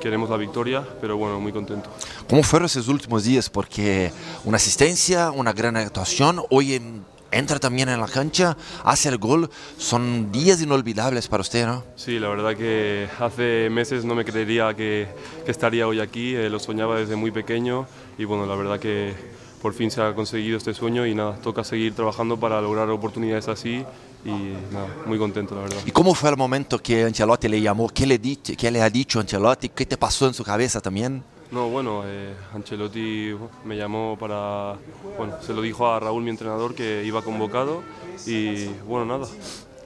queremos 0.00 0.28
la 0.28 0.36
victoria, 0.36 0.86
pero 1.00 1.16
bueno, 1.16 1.38
muy 1.40 1.52
contento. 1.52 1.90
¿Cómo 2.28 2.42
fueron 2.42 2.66
esos 2.66 2.88
últimos 2.88 3.24
días? 3.24 3.48
Porque 3.48 4.12
una 4.44 4.56
asistencia, 4.56 5.30
una 5.30 5.52
gran 5.52 5.76
actuación, 5.76 6.42
hoy 6.50 6.74
en 6.74 7.04
entra 7.32 7.58
también 7.58 7.88
en 7.88 8.00
la 8.00 8.08
cancha, 8.08 8.56
hace 8.84 9.08
el 9.08 9.18
gol. 9.18 9.50
Son 9.78 10.30
días 10.30 10.62
inolvidables 10.62 11.28
para 11.28 11.40
usted, 11.40 11.66
¿no? 11.66 11.84
Sí, 11.96 12.18
la 12.18 12.28
verdad 12.28 12.56
que 12.56 13.08
hace 13.18 13.68
meses 13.70 14.04
no 14.04 14.14
me 14.14 14.24
creería 14.24 14.74
que, 14.74 15.08
que 15.44 15.50
estaría 15.50 15.86
hoy 15.86 16.00
aquí. 16.00 16.34
Eh, 16.34 16.48
lo 16.48 16.58
soñaba 16.58 16.98
desde 16.98 17.16
muy 17.16 17.30
pequeño 17.30 17.86
y 18.18 18.24
bueno, 18.24 18.46
la 18.46 18.54
verdad 18.54 18.78
que 18.78 19.14
por 19.62 19.74
fin 19.74 19.90
se 19.90 20.02
ha 20.02 20.12
conseguido 20.14 20.58
este 20.58 20.74
sueño 20.74 21.06
y 21.06 21.14
nada, 21.14 21.36
toca 21.36 21.62
seguir 21.62 21.94
trabajando 21.94 22.36
para 22.38 22.60
lograr 22.60 22.90
oportunidades 22.90 23.46
así 23.46 23.84
y 24.24 24.30
nada, 24.72 24.88
muy 25.06 25.18
contento 25.18 25.54
la 25.54 25.62
verdad. 25.62 25.78
¿Y 25.86 25.92
cómo 25.92 26.14
fue 26.14 26.30
el 26.30 26.36
momento 26.36 26.80
que 26.80 27.04
Ancelotti 27.04 27.48
le 27.48 27.60
llamó? 27.60 27.88
¿Qué 27.88 28.04
le, 28.06 28.20
qué 28.20 28.70
le 28.70 28.82
ha 28.82 28.90
dicho 28.90 29.20
Ancelotti? 29.20 29.68
¿Qué 29.68 29.86
te 29.86 29.96
pasó 29.96 30.26
en 30.26 30.34
su 30.34 30.42
cabeza 30.42 30.80
también? 30.80 31.22
No, 31.52 31.68
bueno, 31.68 32.04
eh, 32.06 32.34
Ancelotti 32.54 33.36
me 33.66 33.76
llamó 33.76 34.16
para, 34.18 34.74
bueno, 35.18 35.36
se 35.42 35.52
lo 35.52 35.60
dijo 35.60 35.86
a 35.86 36.00
Raúl, 36.00 36.22
mi 36.22 36.30
entrenador, 36.30 36.74
que 36.74 37.04
iba 37.04 37.20
convocado 37.20 37.82
y 38.26 38.68
bueno, 38.86 39.04
nada, 39.04 39.30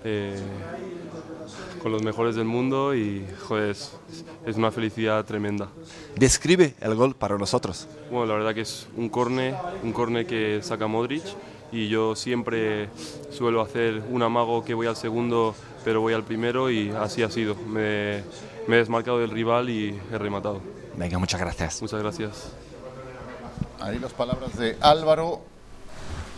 eh, 0.05 0.41
con 1.83 1.91
los 1.91 2.05
mejores 2.05 2.37
del 2.37 2.45
mundo 2.45 2.95
y 2.95 3.27
joder, 3.49 3.71
es, 3.71 3.99
es, 4.47 4.57
una 4.57 4.71
felicidad 4.71 5.25
tremenda. 5.25 5.69
Describe 6.15 6.77
el 6.81 6.95
gol 6.95 7.17
para 7.17 7.37
nosotros. 7.37 7.89
Bueno, 8.13 8.27
la 8.27 8.35
verdad 8.35 8.55
que 8.55 8.61
es 8.61 8.87
un 8.97 9.09
corne, 9.09 9.57
un 9.83 9.93
corne 9.93 10.25
que 10.25 10.61
saca 10.63 10.87
Modric 10.87 11.25
y 11.73 11.89
yo 11.89 12.15
siempre 12.15 12.91
suelo 13.33 13.61
hacer 13.61 14.05
un 14.09 14.23
amago 14.23 14.65
que 14.65 14.73
voy 14.73 14.87
al 14.87 14.95
segundo, 14.95 15.57
pero 15.85 16.01
voy 16.01 16.15
al 16.15 16.23
primero 16.23 16.71
y 16.71 16.91
así 16.91 17.25
ha 17.25 17.29
sido. 17.29 17.57
Me, 17.57 18.23
me 18.69 18.77
he 18.77 18.79
desmarcado 18.79 19.19
del 19.19 19.31
rival 19.31 19.69
y 19.69 19.99
he 20.13 20.17
rematado. 20.17 20.61
Venga, 20.97 21.19
muchas 21.19 21.41
gracias. 21.41 21.83
Muchas 21.83 22.03
gracias. 22.03 22.53
Ahí 23.81 23.99
las 23.99 24.13
palabras 24.13 24.57
de 24.57 24.77
Álvaro, 24.81 25.43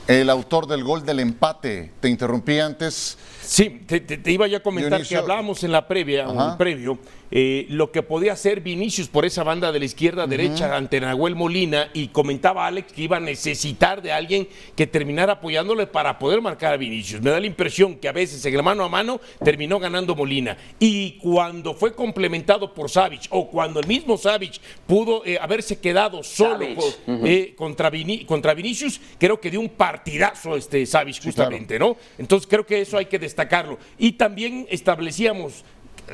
el 0.08 0.30
autor 0.30 0.66
del 0.66 0.82
gol 0.82 1.04
del 1.04 1.20
empate. 1.20 1.92
Te 2.00 2.08
interrumpí 2.08 2.58
antes. 2.58 3.18
Sí, 3.42 3.82
te, 3.86 4.00
te, 4.00 4.16
te 4.18 4.32
iba 4.32 4.46
yo 4.46 4.56
a 4.56 4.60
comentar 4.60 4.92
Dionisio. 4.92 5.16
que 5.16 5.22
hablábamos 5.22 5.62
en 5.64 5.72
la 5.72 5.86
previa, 5.86 6.28
o 6.28 6.32
en 6.32 6.50
el 6.50 6.56
previo, 6.56 6.98
eh, 7.30 7.66
lo 7.68 7.92
que 7.92 8.02
podía 8.02 8.32
hacer 8.32 8.62
Vinicius 8.62 9.08
por 9.08 9.26
esa 9.26 9.42
banda 9.42 9.70
de 9.70 9.78
la 9.78 9.84
izquierda 9.84 10.26
derecha 10.26 10.66
uh 10.66 10.70
-huh. 10.70 10.76
ante 10.76 10.98
Nahuel 11.00 11.34
Molina 11.34 11.90
y 11.92 12.08
comentaba 12.08 12.66
Alex 12.66 12.92
que 12.92 13.02
iba 13.02 13.18
a 13.18 13.20
necesitar 13.20 14.00
de 14.00 14.12
alguien 14.12 14.48
que 14.74 14.86
terminara 14.86 15.34
apoyándole 15.34 15.86
para 15.86 16.18
poder 16.18 16.40
marcar 16.40 16.72
a 16.72 16.76
Vinicius. 16.78 17.20
Me 17.20 17.30
da 17.30 17.38
la 17.38 17.46
impresión 17.46 17.96
que 17.96 18.08
a 18.08 18.12
veces 18.12 18.44
en 18.46 18.54
el 18.54 18.62
mano 18.62 18.82
a 18.82 18.88
mano 18.88 19.20
terminó 19.44 19.78
ganando 19.78 20.14
Molina 20.14 20.56
y 20.78 21.18
cuando 21.18 21.74
fue 21.74 21.94
complementado 21.94 22.72
por 22.72 22.88
Savic 22.88 23.26
o 23.30 23.48
cuando 23.50 23.80
el 23.80 23.86
mismo 23.86 24.16
Savic 24.16 24.58
pudo 24.86 25.22
eh, 25.26 25.38
haberse 25.38 25.78
quedado 25.78 26.22
solo 26.22 26.66
por, 26.74 26.84
uh 26.84 27.20
-huh. 27.20 27.26
eh, 27.26 27.54
contra, 27.56 27.90
contra, 28.26 28.54
Vinicius, 28.54 29.00
creo 29.18 29.38
que 29.38 29.50
dio 29.50 29.60
un 29.60 29.68
partidazo 29.98 30.56
este 30.56 30.86
Savic 30.86 31.22
justamente, 31.22 31.74
sí, 31.74 31.78
claro. 31.78 31.98
¿no? 31.98 32.14
Entonces 32.18 32.48
creo 32.48 32.64
que 32.64 32.80
eso 32.80 32.96
hay 32.96 33.06
que 33.06 33.18
destacarlo. 33.18 33.78
Y 33.98 34.12
también 34.12 34.66
establecíamos 34.70 35.64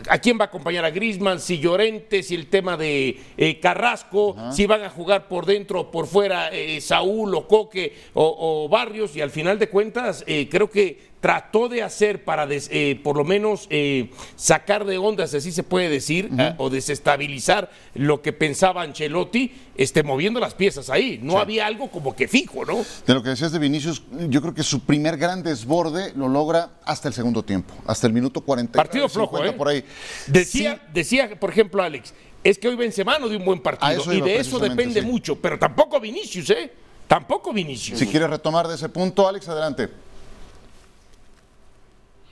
a 0.09 0.19
quién 0.19 0.39
va 0.39 0.45
a 0.45 0.47
acompañar 0.47 0.85
a 0.85 0.91
Grisman, 0.91 1.39
si 1.39 1.59
Llorente, 1.59 2.23
si 2.23 2.35
el 2.35 2.49
tema 2.49 2.77
de 2.77 3.21
eh, 3.37 3.61
Carrasco, 3.61 4.31
uh 4.31 4.37
-huh. 4.37 4.53
si 4.53 4.67
van 4.67 4.83
a 4.83 4.91
jugar 4.91 5.29
por 5.29 5.47
dentro 5.47 5.81
o 5.81 5.91
por 5.91 6.07
fuera 6.07 6.49
eh, 6.51 6.81
Saúl 6.81 7.35
o 7.35 7.47
Coque 7.47 7.95
o, 8.15 8.65
o, 8.65 8.69
Barrios, 8.69 9.15
y 9.15 9.21
al 9.21 9.31
final 9.31 9.59
de 9.59 9.69
cuentas 9.69 10.25
eh, 10.27 10.49
creo 10.51 10.69
que 10.69 11.14
trató 11.25 11.71
de 11.71 11.83
hacer 11.83 12.23
para 12.23 12.47
des, 12.47 12.69
eh, 12.71 13.01
por 13.03 13.17
lo 13.17 13.25
menos 13.25 13.67
eh, 13.71 14.11
sacar 14.37 14.85
de 14.85 14.99
ondas, 14.99 15.33
así 15.33 15.53
se 15.53 15.63
puede 15.63 15.89
decir, 15.89 16.29
uh 16.31 16.37
-huh. 16.37 16.51
eh, 16.51 16.55
o 16.59 16.69
desestabilizar 16.69 17.71
lo 17.95 18.21
que 18.21 18.35
pensaba 18.35 18.83
Ancelotti, 18.83 19.51
este, 19.75 20.03
moviendo 20.03 20.39
las 20.39 20.53
piezas 20.53 20.91
ahí. 20.91 21.19
No 21.23 21.33
sí. 21.33 21.39
había 21.39 21.67
algo 21.67 21.91
como 21.91 22.15
que 22.15 22.29
fijo, 22.29 22.67
¿no? 22.67 22.85
De 23.07 23.15
lo 23.15 23.23
que 23.23 23.31
decías 23.31 23.53
de 23.53 23.59
Vinicius, 23.59 24.03
yo 24.29 24.43
creo 24.43 24.53
que 24.53 24.63
su 24.63 24.81
primer 24.81 25.17
gran 25.17 25.43
desborde 25.43 26.13
lo 26.15 26.29
logra 26.29 26.73
hasta 26.85 27.09
el 27.09 27.15
segundo 27.15 27.43
tiempo, 27.43 27.73
hasta 27.87 28.07
el 28.07 28.13
minuto 28.13 28.43
40. 28.43 28.77
Partido 28.77 29.09
flojo, 29.09 29.43
¿eh? 29.43 29.53
por 29.53 29.69
ahí. 29.69 29.83
Decía, 30.27 30.75
sí. 30.75 30.93
decía, 30.93 31.41
por 31.41 31.49
ejemplo, 31.49 31.83
Alex, 31.83 32.13
es 32.43 32.59
que 32.59 32.69
hoy 32.69 32.77
Benzema 32.77 33.19
no 33.19 33.31
de 33.31 33.39
un 33.39 33.47
buen 33.47 33.63
partido 33.63 34.13
y 34.13 34.21
de 34.21 34.37
eso 34.37 34.59
depende 34.59 35.01
sí. 35.01 35.07
mucho, 35.07 35.37
pero 35.37 35.59
tampoco 35.59 35.99
Vinicius, 35.99 36.51
¿eh? 36.51 36.71
Tampoco 37.09 37.51
Vinicius. 37.51 37.99
Si 37.99 38.07
quieres 38.07 38.29
retomar 38.29 38.69
de 38.69 38.75
ese 38.75 38.91
punto, 38.91 39.27
Alex, 39.27 39.49
adelante. 39.49 40.04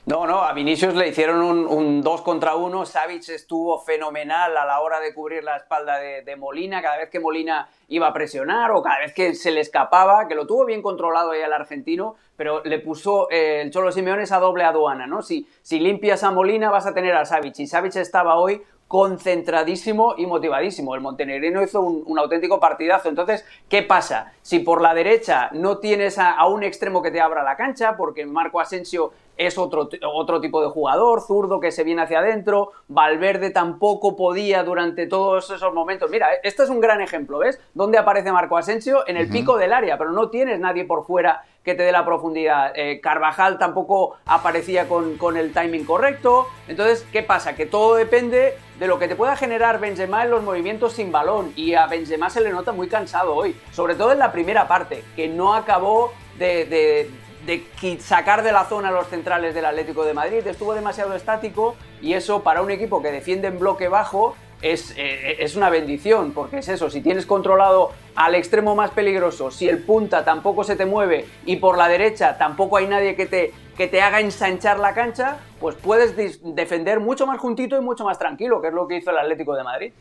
No, 0.05 0.27
no, 0.27 0.43
a 0.43 0.53
Vinicius 0.53 0.97
le 0.97 1.07
hicieron 1.07 1.43
un, 1.43 1.65
un, 1.65 2.03
dos 2.03 2.23
contra 2.23 2.57
uno. 2.57 2.85
Savic 2.85 3.29
estuvo 3.29 3.79
fenomenal 3.79 4.57
a 4.57 4.65
la 4.65 4.81
hora 4.81 4.99
de 4.99 5.15
cubrir 5.15 5.45
la 5.45 5.57
espalda 5.57 5.97
de, 5.99 6.23
de, 6.23 6.35
Molina. 6.35 6.83
Cada 6.83 6.97
vez 6.97 7.09
que 7.09 7.21
Molina 7.21 7.69
iba 7.87 8.09
a 8.09 8.13
presionar 8.13 8.73
o 8.73 8.83
cada 8.83 8.99
vez 8.99 9.15
que 9.15 9.37
se 9.37 9.53
le 9.53 9.61
escapaba, 9.61 10.27
que 10.27 10.35
lo 10.35 10.45
tuvo 10.45 10.65
bien 10.65 10.83
controlado 10.83 11.31
ahí 11.31 11.43
al 11.43 11.53
argentino, 11.53 12.17
pero 12.37 12.65
le 12.65 12.81
puso 12.81 13.31
eh, 13.31 13.61
el 13.63 13.71
Cholo 13.71 13.93
Simeone 13.93 14.25
esa 14.25 14.41
doble 14.41 14.65
aduana, 14.65 15.07
¿no? 15.07 15.23
Si, 15.23 15.47
si 15.63 15.79
limpias 15.79 16.25
a 16.25 16.33
Molina 16.33 16.69
vas 16.69 16.87
a 16.87 16.95
tener 16.95 17.15
a 17.15 17.25
Savic. 17.25 17.61
Y 17.61 17.69
Savic 17.69 17.95
estaba 17.95 18.35
hoy 18.35 18.61
concentradísimo 18.93 20.17
y 20.19 20.27
motivadísimo. 20.27 20.95
El 20.95 21.01
montenegrino 21.01 21.63
hizo 21.63 21.81
un, 21.81 22.05
un, 22.07 22.19
auténtico 22.19 22.61
partidazo. 22.61 23.09
Entonces, 23.09 23.43
¿qué 23.67 23.83
pasa? 23.83 24.35
Si 24.43 24.59
por 24.59 24.83
la 24.83 24.93
derecha 24.93 25.49
no 25.53 25.79
tienes 25.79 26.19
a, 26.19 26.33
a, 26.33 26.47
un 26.47 26.63
extremo 26.63 27.01
que 27.01 27.11
te 27.11 27.19
abra 27.19 27.43
la 27.43 27.57
cancha, 27.57 27.97
porque 27.97 28.27
Marco 28.27 28.61
Asensio 28.61 29.13
es 29.39 29.57
otro, 29.57 29.89
otro 30.13 30.43
tipo 30.43 30.61
de 30.61 30.69
jugador, 30.69 31.23
zurdo 31.23 31.59
que 31.59 31.73
se 31.73 31.85
viene 31.85 32.03
hacia 32.03 32.19
adentro, 32.19 32.73
Valverde 32.89 33.49
tampoco 33.49 34.15
podía 34.15 34.63
durante 34.63 35.07
todos 35.07 35.51
esos 35.51 35.73
momentos. 35.73 36.11
Mira, 36.11 36.29
este 36.43 36.63
es 36.63 36.69
un 36.69 36.81
gran 36.81 37.01
ejemplo, 37.01 37.39
¿ves? 37.39 37.59
¿Dónde 37.73 37.97
aparece 37.97 38.31
Marco 38.31 38.59
Asensio? 38.59 39.09
En 39.09 39.17
el 39.17 39.27
uh 39.27 39.29
-huh. 39.31 39.33
pico 39.33 39.57
del 39.57 39.73
área, 39.73 39.97
pero 39.97 40.13
no 40.13 40.29
tienes 40.29 40.61
nadie 40.61 40.85
por 40.85 41.07
fuera 41.07 41.45
que 41.64 41.75
te 41.75 41.83
dé 41.83 41.92
la 41.92 42.04
profundidad. 42.04 42.73
Eh, 42.75 43.00
Carvajal 43.00 43.59
tampoco 43.59 44.16
aparecía 44.26 44.88
con, 44.88 45.16
con, 45.16 45.37
el 45.37 45.52
timing 45.52 45.85
correcto. 45.85 46.49
Entonces, 46.69 47.07
¿qué 47.12 47.23
pasa? 47.23 47.54
Que 47.54 47.66
todo 47.66 47.95
depende 47.95 48.59
de 48.78 48.87
lo 48.87 48.99
que 48.99 49.09
te 49.09 49.16
pueda 49.16 49.37
generar 49.37 49.81
Benzema 49.81 50.25
en 50.25 50.31
los 50.31 50.42
movimientos 50.42 50.95
sin 50.95 51.12
balón. 51.12 51.52
Y 51.57 51.75
a 51.75 51.87
Benzema 51.87 52.31
se 52.31 52.40
le 52.40 52.50
nota 52.50 52.73
muy 52.73 52.88
cansado 52.88 53.35
hoy, 53.35 53.57
sobre 53.71 53.95
todo 53.95 54.12
en 54.12 54.19
la 54.19 54.33
primera 54.33 54.66
parte, 54.66 55.04
que 55.16 55.28
no 55.28 55.54
acabó 55.54 56.12
de, 56.38 56.64
de 56.64 57.11
de 57.47 57.99
sacar 58.00 58.42
de 58.42 58.52
la 58.52 58.64
zona 58.64 58.90
los 58.90 59.09
centrales 59.09 59.54
del 59.54 59.64
Atlético 59.64 60.04
de 60.04 60.14
Madrid. 60.14 60.47
Estuvo 60.47 60.75
demasiado 60.75 61.14
estático 61.14 61.76
y 62.00 62.14
eso 62.14 62.42
para 62.42 62.62
un 62.62 62.71
equipo 62.71 63.02
que 63.02 63.11
defiende 63.11 63.49
en 63.49 63.59
bloque 63.59 63.88
bajo 63.88 64.37
es, 64.62 64.95
eh, 64.97 65.37
es, 65.40 65.57
una 65.57 65.69
bendición, 65.69 66.33
porque 66.33 66.59
es 66.59 66.69
eso, 66.69 66.88
si 66.88 67.00
tienes 67.00 67.26
controlado 67.26 67.90
al 68.14 68.35
extremo 68.35 68.75
más 68.75 68.90
peligroso, 68.92 69.50
si 69.50 69.69
el 69.69 69.78
punta 69.78 70.25
tampoco 70.25 70.64
se 70.64 70.76
te 70.76 70.87
mueve 70.87 71.26
y 71.45 71.57
por 71.57 71.76
la 71.76 71.88
derecha 71.88 72.38
tampoco 72.38 72.76
hay 72.76 72.87
nadie 72.87 73.16
que 73.16 73.26
te, 73.26 73.52
que 73.76 73.88
te 73.88 74.00
haga 74.00 74.21
ensanchar 74.21 74.78
la 74.78 74.95
cancha, 74.95 75.38
pues 75.61 75.75
puedes 75.75 76.14
defender 76.54 77.00
mucho 77.00 77.26
más 77.26 77.40
juntito 77.40 77.76
y 77.76 77.81
mucho 77.81 78.04
más 78.04 78.19
tranquilo, 78.19 78.62
que 78.62 78.69
es 78.69 78.75
lo 78.75 78.87
que 78.87 78.97
hizo 78.99 79.11
el 79.11 79.19
Atlético 79.19 79.54
de 79.54 79.64
Madrid. 79.64 79.92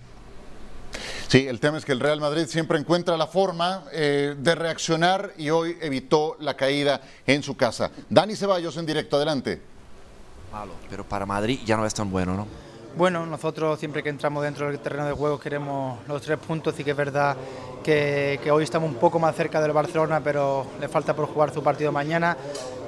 Sí, 1.27 1.47
el 1.47 1.59
tema 1.61 1.77
es 1.77 1.85
que 1.85 1.93
el 1.93 2.01
Real 2.01 2.19
Madrid 2.19 2.45
siempre 2.45 2.77
encuentra 2.77 3.15
la 3.15 3.25
forma 3.25 3.85
eh, 3.93 4.35
de 4.37 4.55
reaccionar 4.55 5.31
y 5.37 5.49
hoy 5.49 5.77
evitó 5.81 6.35
la 6.39 6.55
caída 6.55 7.01
en 7.25 7.41
su 7.41 7.55
casa. 7.55 7.89
Dani 8.09 8.35
Ceballos 8.35 8.75
en 8.75 8.85
directo, 8.85 9.15
adelante. 9.15 9.61
Malo, 10.51 10.73
pero 10.89 11.05
para 11.05 11.25
Madrid 11.25 11.61
ya 11.65 11.77
no 11.77 11.85
es 11.85 11.93
tan 11.93 12.11
bueno, 12.11 12.35
¿no? 12.35 12.70
Bueno, 12.97 13.25
nosotros 13.25 13.79
siempre 13.79 14.03
que 14.03 14.09
entramos 14.09 14.43
dentro 14.43 14.67
del 14.67 14.79
terreno 14.79 15.05
de 15.05 15.13
juego 15.13 15.39
queremos 15.39 15.99
los 16.07 16.21
tres 16.21 16.37
puntos 16.37 16.77
y 16.77 16.83
que 16.83 16.91
es 16.91 16.97
verdad 16.97 17.37
que, 17.81 18.37
que, 18.43 18.51
hoy 18.51 18.65
estamos 18.65 18.89
un 18.89 18.97
poco 18.97 19.17
más 19.17 19.33
cerca 19.35 19.61
del 19.61 19.71
Barcelona, 19.71 20.21
pero 20.21 20.67
le 20.79 20.89
falta 20.89 21.15
por 21.15 21.27
jugar 21.27 21.53
su 21.53 21.63
partido 21.63 21.91
mañana. 21.91 22.35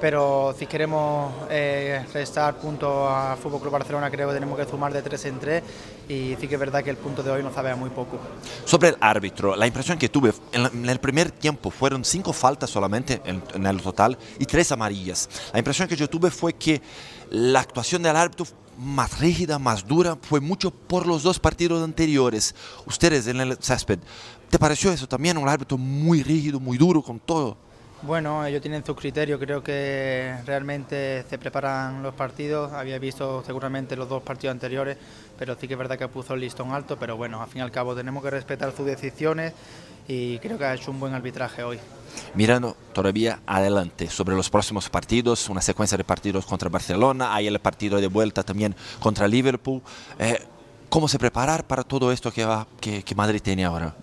Pero 0.02 0.54
si 0.60 0.66
queremos 0.66 1.34
eh, 1.50 2.06
restar 2.14 2.56
puntos 2.56 2.92
a 3.10 3.38
Fútbol 3.42 3.62
Club 3.62 3.72
Barcelona, 3.72 4.12
creo 4.12 4.28
que 4.28 4.34
tenemos 4.34 4.60
que 4.60 4.66
sumar 4.66 4.92
de 4.92 5.02
tres 5.02 5.24
en 5.24 5.40
tres 5.40 5.64
y 6.10 6.36
sí 6.38 6.50
que 6.50 6.56
es 6.56 6.60
verdad 6.60 6.84
que 6.84 6.90
el 6.90 6.98
punto 6.98 7.24
de 7.24 7.32
hoy 7.32 7.42
nos 7.42 7.54
sabe 7.54 7.72
a 7.72 7.78
muy 7.78 7.90
poco. 7.90 8.20
Sobre 8.66 8.90
el 8.90 8.98
árbitro, 9.00 9.56
la 9.56 9.66
impresión 9.66 9.98
que 9.98 10.10
tuve 10.10 10.34
en 10.52 10.90
el 10.90 11.00
primer 11.00 11.32
tiempo 11.32 11.72
fueron 11.72 12.04
cinco 12.04 12.34
faltas 12.34 12.70
solamente 12.70 13.22
en, 13.24 13.42
en 13.54 13.66
el 13.66 13.82
total 13.82 14.18
y 14.38 14.46
tres 14.46 14.70
amarillas. 14.74 15.30
La 15.54 15.60
impresión 15.60 15.88
que 15.88 15.96
yo 15.96 16.10
tuve 16.10 16.30
fue 16.30 16.52
que 16.52 16.82
la 17.30 17.62
actuación 17.62 18.04
del 18.04 18.18
árbitro 18.18 18.46
más 18.78 19.20
rígida, 19.20 19.60
más 19.60 19.88
dura, 19.88 20.18
fue 20.22 20.40
mucho 20.40 20.72
por 20.72 21.06
los 21.08 21.24
dos 21.24 21.40
partidos 21.40 21.84
anteriores. 21.84 22.56
Ustedes 22.86 23.28
en 23.28 23.42
el 23.42 23.58
césped, 23.60 24.00
¿te 24.50 24.60
pareció 24.60 24.92
eso 24.92 25.08
también? 25.08 25.38
Un 25.38 25.50
árbitro 25.50 25.78
muy 25.78 26.24
rígido, 26.24 26.60
muy 26.60 26.78
duro 26.78 27.02
con 27.02 27.20
todo. 27.20 27.58
Bueno, 28.06 28.46
ellos 28.46 28.62
tienen 28.62 28.84
su 28.84 28.94
criterio, 28.96 29.40
creo 29.40 29.64
que 29.64 30.36
realmente 30.46 31.24
se 31.30 31.38
preparan 31.38 32.04
los 32.04 32.14
partidos, 32.14 32.74
había 32.74 33.00
visto 33.00 33.42
seguramente 33.46 33.96
los 33.96 34.10
dos 34.10 34.22
partidos 34.22 34.52
anteriores, 34.52 34.98
pero 35.40 35.56
sí 35.56 35.70
que 35.70 35.76
es 35.76 35.78
verdad 35.78 35.98
que 35.98 36.10
puso 36.10 36.34
el 36.34 36.42
listón 36.42 36.74
alto, 36.74 36.98
pero 37.00 37.16
bueno, 37.16 37.42
al 37.42 37.48
fin 37.48 37.60
y 37.60 37.62
al 37.62 37.72
cabo 37.72 37.96
tenemos 37.96 38.22
que 38.22 38.30
respetar 38.30 38.76
sus 38.76 38.86
decisiones 38.86 39.54
y 40.08 40.40
creo 40.40 40.58
que 40.58 40.66
ha 40.66 40.74
hecho 40.74 40.92
un 40.92 41.00
buen 41.00 41.14
arbitraje 41.14 41.64
hoy. 41.64 41.80
Mirando 42.36 42.76
todavía 42.94 43.40
adelante 43.46 44.10
sobre 44.10 44.36
los 44.36 44.50
próximos 44.50 44.90
partidos, 44.90 45.50
una 45.50 45.62
secuencia 45.62 45.98
de 45.98 46.04
partidos 46.04 46.46
contra 46.46 46.70
Barcelona, 46.70 47.34
hay 47.34 47.48
el 47.48 47.60
partido 47.60 48.00
de 48.00 48.08
vuelta 48.08 48.44
también 48.44 48.76
contra 49.00 49.28
Liverpool. 49.28 49.82
Eh, 50.20 50.40
¿Cómo 50.90 51.08
se 51.08 51.18
preparar 51.18 51.64
para 51.66 51.84
todo 51.84 52.12
esto 52.12 52.32
que, 52.32 52.46
va, 52.46 52.68
que, 52.80 53.02
que 53.02 53.16
Madrid 53.16 53.42
tiene 53.42 53.66
ahora? 53.66 53.96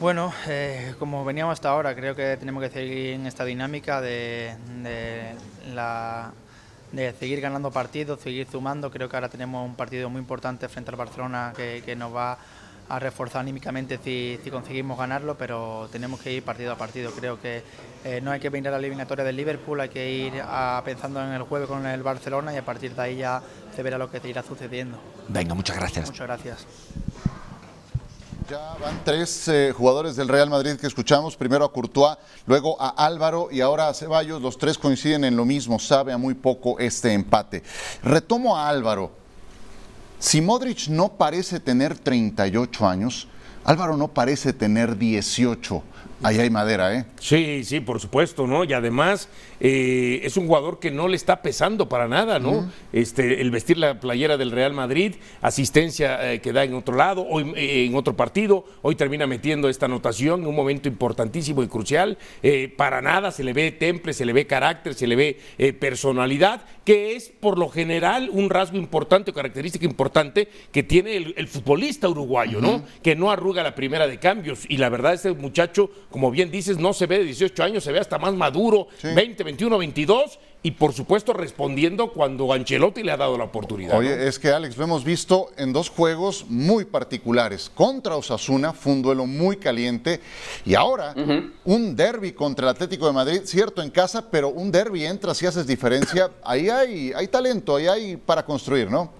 Bueno, 0.00 0.32
eh, 0.48 0.94
como 0.98 1.26
veníamos 1.26 1.52
hasta 1.52 1.68
ahora, 1.68 1.94
creo 1.94 2.16
que 2.16 2.38
tenemos 2.38 2.62
que 2.62 2.70
seguir 2.70 3.12
en 3.12 3.26
esta 3.26 3.44
dinámica 3.44 4.00
de, 4.00 4.56
de, 4.82 5.34
la, 5.74 6.32
de 6.92 7.12
seguir 7.12 7.42
ganando 7.42 7.70
partidos, 7.70 8.18
seguir 8.20 8.46
sumando. 8.50 8.90
Creo 8.90 9.10
que 9.10 9.16
ahora 9.16 9.28
tenemos 9.28 9.62
un 9.62 9.74
partido 9.74 10.08
muy 10.08 10.20
importante 10.20 10.70
frente 10.70 10.90
al 10.90 10.96
Barcelona 10.96 11.52
que, 11.54 11.82
que 11.84 11.94
nos 11.94 12.14
va 12.16 12.32
a 12.32 12.38
reforzar 12.98 13.40
anímicamente 13.40 13.98
si, 14.02 14.38
si, 14.42 14.50
conseguimos 14.50 14.98
ganarlo, 14.98 15.36
pero 15.36 15.88
tenemos 15.92 16.20
que 16.20 16.32
ir 16.32 16.42
partido 16.42 16.72
a 16.72 16.76
partido. 16.76 17.12
Creo 17.12 17.40
que 17.40 17.62
eh, 18.04 18.20
no 18.22 18.30
hay 18.30 18.40
que 18.40 18.50
venir 18.50 18.68
a 18.68 18.72
la 18.72 18.78
eliminatoria 18.78 19.24
del 19.24 19.36
Liverpool, 19.36 19.80
hay 19.80 19.88
que 19.88 20.10
ir 20.10 20.42
a, 20.42 20.82
pensando 20.84 21.22
en 21.22 21.32
el 21.32 21.42
jueves 21.42 21.68
con 21.68 21.86
el 21.86 22.02
Barcelona 22.02 22.52
y 22.52 22.56
a 22.56 22.64
partir 22.64 22.94
de 22.94 23.02
ahí 23.02 23.16
ya 23.16 23.42
se 23.74 23.82
verá 23.82 23.98
lo 23.98 24.10
que 24.10 24.20
te 24.20 24.28
irá 24.28 24.42
sucediendo. 24.42 24.98
Venga, 25.28 25.54
muchas 25.54 25.76
gracias. 25.76 26.06
Muchas 26.08 26.26
gracias. 26.26 26.66
Ya 28.50 28.74
van 28.80 29.04
tres 29.04 29.46
eh, 29.46 29.72
jugadores 29.72 30.16
del 30.16 30.26
Real 30.26 30.50
Madrid 30.50 30.74
que 30.74 30.88
escuchamos, 30.88 31.36
primero 31.36 31.64
a 31.64 31.72
Courtois, 31.72 32.16
luego 32.46 32.76
a 32.82 32.88
Álvaro 32.88 33.48
y 33.52 33.60
ahora 33.60 33.86
a 33.86 33.94
Ceballos. 33.94 34.42
Los 34.42 34.58
tres 34.58 34.76
coinciden 34.76 35.22
en 35.22 35.36
lo 35.36 35.44
mismo, 35.44 35.78
sabe 35.78 36.12
a 36.12 36.18
muy 36.18 36.34
poco 36.34 36.76
este 36.80 37.12
empate. 37.12 37.62
Retomo 38.02 38.56
a 38.56 38.68
Álvaro. 38.68 39.12
Si 40.20 40.42
Modric 40.42 40.88
no 40.88 41.16
parece 41.16 41.60
tener 41.60 41.98
38 41.98 42.86
años, 42.86 43.26
Álvaro 43.64 43.96
no 43.96 44.08
parece 44.08 44.52
tener 44.52 44.98
18. 44.98 45.82
Ahí 46.22 46.38
hay 46.38 46.50
madera, 46.50 46.94
¿eh? 46.94 47.06
Sí, 47.18 47.64
sí, 47.64 47.80
por 47.80 47.98
supuesto, 47.98 48.46
¿no? 48.46 48.64
Y 48.64 48.74
además 48.74 49.28
eh, 49.58 50.20
es 50.22 50.36
un 50.36 50.46
jugador 50.46 50.78
que 50.78 50.90
no 50.90 51.08
le 51.08 51.16
está 51.16 51.40
pesando 51.40 51.88
para 51.88 52.08
nada, 52.08 52.38
¿no? 52.38 52.50
Uh 52.50 52.62
-huh. 52.62 52.70
este, 52.92 53.40
el 53.40 53.50
vestir 53.50 53.78
la 53.78 54.00
playera 54.00 54.36
del 54.36 54.50
Real 54.50 54.74
Madrid, 54.74 55.14
asistencia 55.40 56.32
eh, 56.32 56.40
que 56.40 56.52
da 56.52 56.64
en 56.64 56.74
otro 56.74 56.94
lado, 56.94 57.26
hoy 57.26 57.52
eh, 57.56 57.86
en 57.86 57.94
otro 57.94 58.16
partido, 58.16 58.66
hoy 58.82 58.96
termina 58.96 59.26
metiendo 59.26 59.70
esta 59.70 59.86
anotación 59.86 60.42
en 60.42 60.46
un 60.46 60.54
momento 60.54 60.88
importantísimo 60.88 61.62
y 61.62 61.68
crucial. 61.68 62.18
Para 62.76 63.00
nada 63.00 63.30
se 63.30 63.42
le 63.42 63.52
ve 63.52 63.72
temple, 63.72 64.12
se 64.12 64.24
le 64.24 64.32
ve 64.32 64.46
carácter, 64.46 64.94
se 64.94 65.06
le 65.06 65.16
ve 65.16 65.38
personalidad, 65.80 66.62
que 66.84 67.16
es 67.16 67.28
por 67.28 67.58
lo 67.58 67.68
general 67.68 68.28
un 68.32 68.50
rasgo 68.50 68.76
importante 68.76 69.30
o 69.30 69.34
característica 69.34 69.86
importante 69.86 70.48
que 70.72 70.82
tiene 70.82 71.16
el, 71.16 71.34
el 71.36 71.48
futbolista 71.48 72.08
uruguayo, 72.08 72.58
uh 72.58 72.62
-huh. 72.62 72.80
¿no? 72.80 72.84
Que 73.02 73.16
no 73.16 73.30
arruga 73.30 73.62
la 73.62 73.74
primera 73.74 74.06
de 74.06 74.18
cambios. 74.18 74.66
Y 74.68 74.76
la 74.76 74.88
verdad, 74.90 75.14
este 75.14 75.32
muchacho 75.32 75.90
como 76.10 76.30
bien 76.30 76.50
dices, 76.50 76.78
no 76.78 76.92
se 76.92 77.06
ve 77.06 77.18
de 77.18 77.24
18 77.24 77.62
años, 77.62 77.84
se 77.84 77.92
ve 77.92 78.00
hasta 78.00 78.18
más 78.18 78.34
maduro, 78.34 78.88
sí. 79.00 79.08
20, 79.14 79.44
21, 79.44 79.78
22, 79.78 80.38
y 80.62 80.72
por 80.72 80.92
supuesto 80.92 81.32
respondiendo 81.32 82.12
cuando 82.12 82.52
Ancelotti 82.52 83.02
le 83.02 83.12
ha 83.12 83.16
dado 83.16 83.38
la 83.38 83.44
oportunidad. 83.44 83.96
Oye, 83.96 84.16
¿no? 84.16 84.22
es 84.22 84.38
que 84.38 84.50
Alex, 84.50 84.76
lo 84.76 84.84
hemos 84.84 85.04
visto 85.04 85.50
en 85.56 85.72
dos 85.72 85.88
juegos 85.88 86.44
muy 86.48 86.84
particulares. 86.84 87.70
Contra 87.74 88.16
Osasuna, 88.16 88.72
fue 88.72 88.92
un 88.92 89.02
duelo 89.02 89.26
muy 89.26 89.56
caliente, 89.56 90.20
y 90.66 90.74
ahora 90.74 91.14
uh 91.16 91.20
-huh. 91.20 91.52
un 91.64 91.96
derby 91.96 92.32
contra 92.32 92.66
el 92.66 92.70
Atlético 92.70 93.06
de 93.06 93.12
Madrid, 93.12 93.40
cierto 93.44 93.80
en 93.80 93.90
casa, 93.90 94.30
pero 94.30 94.48
un 94.48 94.70
derby 94.70 95.04
entra 95.06 95.34
si 95.34 95.46
haces 95.46 95.66
diferencia. 95.66 96.30
Ahí 96.42 96.68
hay, 96.68 97.12
hay 97.14 97.28
talento, 97.28 97.76
ahí 97.76 97.86
hay 97.86 98.16
para 98.16 98.44
construir, 98.44 98.90
¿no? 98.90 99.10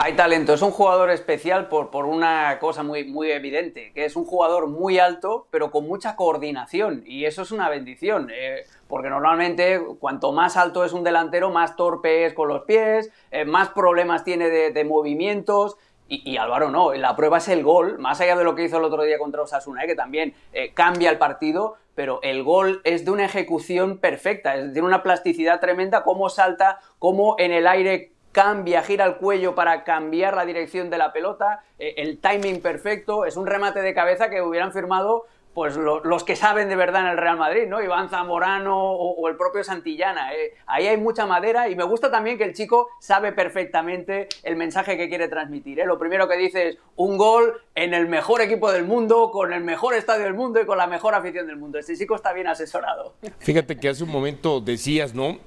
Hay 0.00 0.14
talento, 0.14 0.54
es 0.54 0.62
un 0.62 0.70
jugador 0.70 1.10
especial 1.10 1.66
por, 1.66 1.90
por 1.90 2.04
una 2.04 2.60
cosa 2.60 2.84
muy, 2.84 3.02
muy 3.02 3.32
evidente, 3.32 3.90
que 3.92 4.04
es 4.04 4.14
un 4.14 4.24
jugador 4.24 4.68
muy 4.68 5.00
alto, 5.00 5.48
pero 5.50 5.72
con 5.72 5.88
mucha 5.88 6.14
coordinación, 6.14 7.02
y 7.04 7.24
eso 7.24 7.42
es 7.42 7.50
una 7.50 7.68
bendición, 7.68 8.30
eh, 8.32 8.62
porque 8.86 9.10
normalmente 9.10 9.82
cuanto 9.98 10.30
más 10.30 10.56
alto 10.56 10.84
es 10.84 10.92
un 10.92 11.02
delantero, 11.02 11.50
más 11.50 11.74
torpe 11.74 12.26
es 12.26 12.32
con 12.32 12.46
los 12.46 12.62
pies, 12.62 13.10
eh, 13.32 13.44
más 13.44 13.70
problemas 13.70 14.22
tiene 14.22 14.48
de, 14.48 14.84
movimientos, 14.84 15.76
y, 16.06 16.36
Álvaro 16.36 16.70
no, 16.70 16.94
la 16.94 17.16
prueba 17.16 17.38
es 17.38 17.48
el 17.48 17.64
gol, 17.64 17.98
más 17.98 18.20
allá 18.20 18.36
de 18.36 18.44
lo 18.44 18.54
que 18.54 18.64
hizo 18.64 18.78
el 18.78 18.84
otro 18.84 19.02
día 19.02 19.18
contra 19.18 19.42
Osasuna, 19.42 19.82
eh, 19.82 19.88
que 19.88 19.96
también 19.96 20.32
eh, 20.52 20.72
cambia 20.74 21.10
el 21.10 21.18
partido, 21.18 21.74
pero 21.96 22.20
el 22.22 22.44
gol 22.44 22.82
es 22.84 23.04
de 23.04 23.10
una 23.10 23.24
ejecución 23.24 23.98
perfecta, 23.98 24.54
tiene 24.54 24.82
una 24.82 25.02
plasticidad 25.02 25.58
tremenda, 25.58 26.04
cómo 26.04 26.28
salta, 26.28 26.78
cómo 27.00 27.34
en 27.40 27.50
el 27.50 27.66
aire 27.66 28.12
cambia, 28.38 28.84
gira 28.84 29.04
el 29.04 29.16
cuello 29.16 29.56
para 29.56 29.82
cambiar 29.82 30.36
la 30.36 30.44
dirección 30.44 30.90
de 30.90 30.98
la 30.98 31.12
pelota, 31.12 31.64
eh, 31.76 31.94
el 31.96 32.20
timing 32.20 32.62
perfecto, 32.62 33.24
es 33.24 33.36
un 33.36 33.48
remate 33.48 33.82
de 33.82 33.92
cabeza 33.92 34.30
que 34.30 34.40
hubieran 34.40 34.72
firmado 34.72 35.24
pues 35.58 35.74
lo, 35.74 36.04
los 36.04 36.22
que 36.22 36.36
saben 36.36 36.68
de 36.68 36.76
verdad 36.76 37.00
en 37.00 37.08
el 37.08 37.16
Real 37.16 37.36
Madrid, 37.36 37.66
¿no? 37.66 37.82
Iván 37.82 38.08
Zamorano 38.08 38.80
o, 38.80 39.14
o 39.16 39.28
el 39.28 39.36
propio 39.36 39.64
Santillana. 39.64 40.32
¿eh? 40.32 40.54
Ahí 40.68 40.86
hay 40.86 40.96
mucha 40.96 41.26
madera 41.26 41.68
y 41.68 41.74
me 41.74 41.82
gusta 41.82 42.12
también 42.12 42.38
que 42.38 42.44
el 42.44 42.54
chico 42.54 42.90
sabe 43.00 43.32
perfectamente 43.32 44.28
el 44.44 44.54
mensaje 44.54 44.96
que 44.96 45.08
quiere 45.08 45.26
transmitir. 45.26 45.80
¿eh? 45.80 45.84
Lo 45.84 45.98
primero 45.98 46.28
que 46.28 46.36
dice 46.36 46.68
es 46.68 46.78
un 46.94 47.16
gol 47.16 47.60
en 47.74 47.92
el 47.92 48.06
mejor 48.06 48.40
equipo 48.40 48.70
del 48.70 48.84
mundo, 48.84 49.32
con 49.32 49.52
el 49.52 49.64
mejor 49.64 49.94
estadio 49.94 50.22
del 50.26 50.34
mundo 50.34 50.60
y 50.60 50.64
con 50.64 50.78
la 50.78 50.86
mejor 50.86 51.16
afición 51.16 51.48
del 51.48 51.56
mundo. 51.56 51.80
Este 51.80 51.96
chico 51.96 52.14
está 52.14 52.32
bien 52.32 52.46
asesorado. 52.46 53.14
Fíjate 53.40 53.80
que 53.80 53.88
hace 53.88 54.04
un 54.04 54.10
momento 54.10 54.60
decías, 54.60 55.12
¿no? 55.12 55.38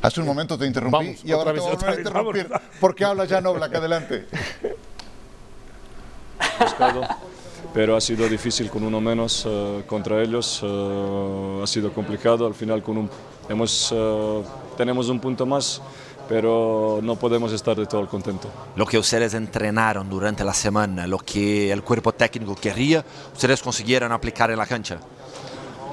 Hace 0.00 0.20
un 0.20 0.26
momento 0.26 0.56
te 0.56 0.66
interrumpí 0.66 0.96
vamos, 0.96 1.24
y 1.24 1.32
ahora 1.32 1.50
vez, 1.50 1.64
te 1.64 1.74
voy 1.74 1.92
a 1.92 1.98
interrumpir. 1.98 2.48
porque 2.80 3.04
habla 3.04 3.24
ya 3.24 3.40
Nobla, 3.40 3.68
que 3.68 3.78
adelante. 3.78 4.26
Pero 7.76 7.94
ha 7.94 8.00
sido 8.00 8.26
difícil 8.26 8.70
con 8.70 8.84
uno 8.84 9.02
menos 9.02 9.44
uh, 9.44 9.82
contra 9.86 10.22
ellos, 10.22 10.62
uh, 10.62 11.60
ha 11.62 11.66
sido 11.66 11.92
complicado, 11.92 12.46
al 12.46 12.54
final 12.54 12.82
con 12.82 12.96
un, 12.96 13.10
hemos, 13.50 13.92
uh, 13.92 14.42
tenemos 14.78 15.10
un 15.10 15.20
punto 15.20 15.44
más, 15.44 15.82
pero 16.26 17.00
no 17.02 17.16
podemos 17.16 17.52
estar 17.52 17.76
de 17.76 17.84
todo 17.84 18.08
contento. 18.08 18.48
Lo 18.76 18.86
que 18.86 18.96
ustedes 18.96 19.34
entrenaron 19.34 20.08
durante 20.08 20.42
la 20.42 20.54
semana, 20.54 21.06
lo 21.06 21.18
que 21.18 21.70
el 21.70 21.82
cuerpo 21.82 22.12
técnico 22.12 22.54
quería, 22.54 23.04
ustedes 23.34 23.62
consiguieron 23.62 24.10
aplicar 24.10 24.50
en 24.50 24.56
la 24.56 24.64
cancha. 24.64 24.98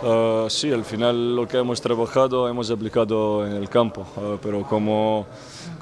Uh, 0.04 0.50
sí, 0.50 0.72
al 0.72 0.86
final 0.86 1.36
lo 1.36 1.46
que 1.50 1.58
hemos 1.58 1.82
trabajado 1.82 2.48
hemos 2.48 2.72
aplicado 2.72 3.46
en 3.46 3.58
el 3.58 3.68
campo, 3.68 4.08
uh, 4.16 4.38
pero 4.42 4.64
como 4.64 5.28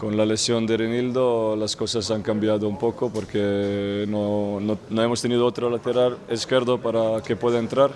con 0.02 0.18
la 0.18 0.26
lesión 0.26 0.66
de 0.66 0.78
Renildo 0.78 1.56
las 1.56 1.76
cosas 1.76 2.10
han 2.10 2.24
cambiado 2.24 2.68
un 2.68 2.80
poco 2.80 3.12
porque 3.12 4.04
no, 4.08 4.60
no, 4.60 4.80
no 4.90 5.04
hemos 5.04 5.22
tenido 5.22 5.46
otro 5.46 5.70
lateral 5.70 6.18
izquierdo 6.28 6.80
para 6.80 7.22
que 7.22 7.36
pueda 7.36 7.60
entrar 7.60 7.92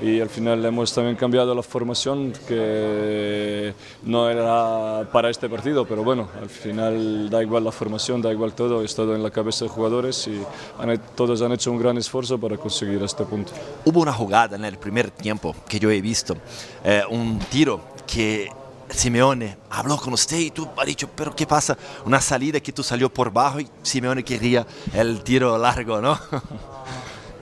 y 0.00 0.20
al 0.20 0.30
final 0.30 0.64
hemos 0.64 0.94
también 0.94 1.16
cambiado 1.16 1.54
la 1.54 1.62
formación 1.62 2.32
que 2.48 3.74
no 4.04 4.30
era 4.30 5.06
para 5.12 5.28
este 5.28 5.50
partido, 5.50 5.84
pero 5.84 6.02
bueno, 6.02 6.30
al 6.40 6.48
final 6.48 7.28
da 7.28 7.42
igual 7.42 7.62
la 7.62 7.72
formación, 7.72 8.22
da 8.22 8.32
igual 8.32 8.54
todo, 8.54 8.82
es 8.82 8.94
todo 8.94 9.14
en 9.14 9.22
la 9.22 9.30
cabeza 9.30 9.66
de 9.66 9.68
jugadores 9.68 10.26
y 10.26 10.40
han, 10.78 10.98
todos 11.14 11.42
han 11.42 11.52
hecho 11.52 11.70
un 11.70 11.78
gran 11.78 11.98
esfuerzo 11.98 12.38
para 12.38 12.56
conseguir 12.56 13.02
este 13.02 13.22
punto. 13.26 13.52
Hubo 13.84 14.00
una 14.00 14.14
jugada 14.14 14.56
en 14.56 14.64
el 14.64 14.78
primer 14.78 15.10
tiempo 15.10 15.54
que 15.68 15.78
yo 15.78 15.90
he 15.90 16.00
visto, 16.00 16.38
eh, 16.82 17.02
un 17.10 17.38
tiro 17.50 17.82
que 18.06 18.48
Simeone 18.90 19.56
habló 19.70 19.96
con 19.96 20.12
usted 20.12 20.38
y 20.38 20.50
tú 20.50 20.68
has 20.76 20.86
dicho, 20.86 21.08
pero 21.14 21.34
¿qué 21.34 21.46
pasa? 21.46 21.76
Una 22.04 22.20
salida 22.20 22.60
que 22.60 22.72
tú 22.72 22.82
salió 22.82 23.12
por 23.12 23.32
bajo 23.32 23.60
y 23.60 23.68
Simeone 23.82 24.24
quería 24.24 24.66
el 24.92 25.22
tiro 25.22 25.56
largo, 25.58 26.00
¿no? 26.00 26.18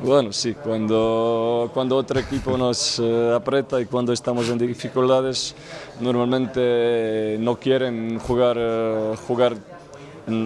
Bueno, 0.05 0.33
sí, 0.33 0.55
cuando, 0.55 1.71
cuando 1.73 1.97
otro 1.97 2.19
equipo 2.19 2.59
nos 2.59 2.99
uh, 2.99 3.35
aprieta 3.35 3.81
y 3.81 3.87
cuando 3.87 4.13
estamos 4.13 4.49
en 4.49 4.59
dificultades, 4.59 5.55
normalmente 6.01 7.37
no 7.39 7.55
quieren 7.55 8.19
jugar, 8.19 8.59
uh, 8.59 9.17
jugar 9.29 9.57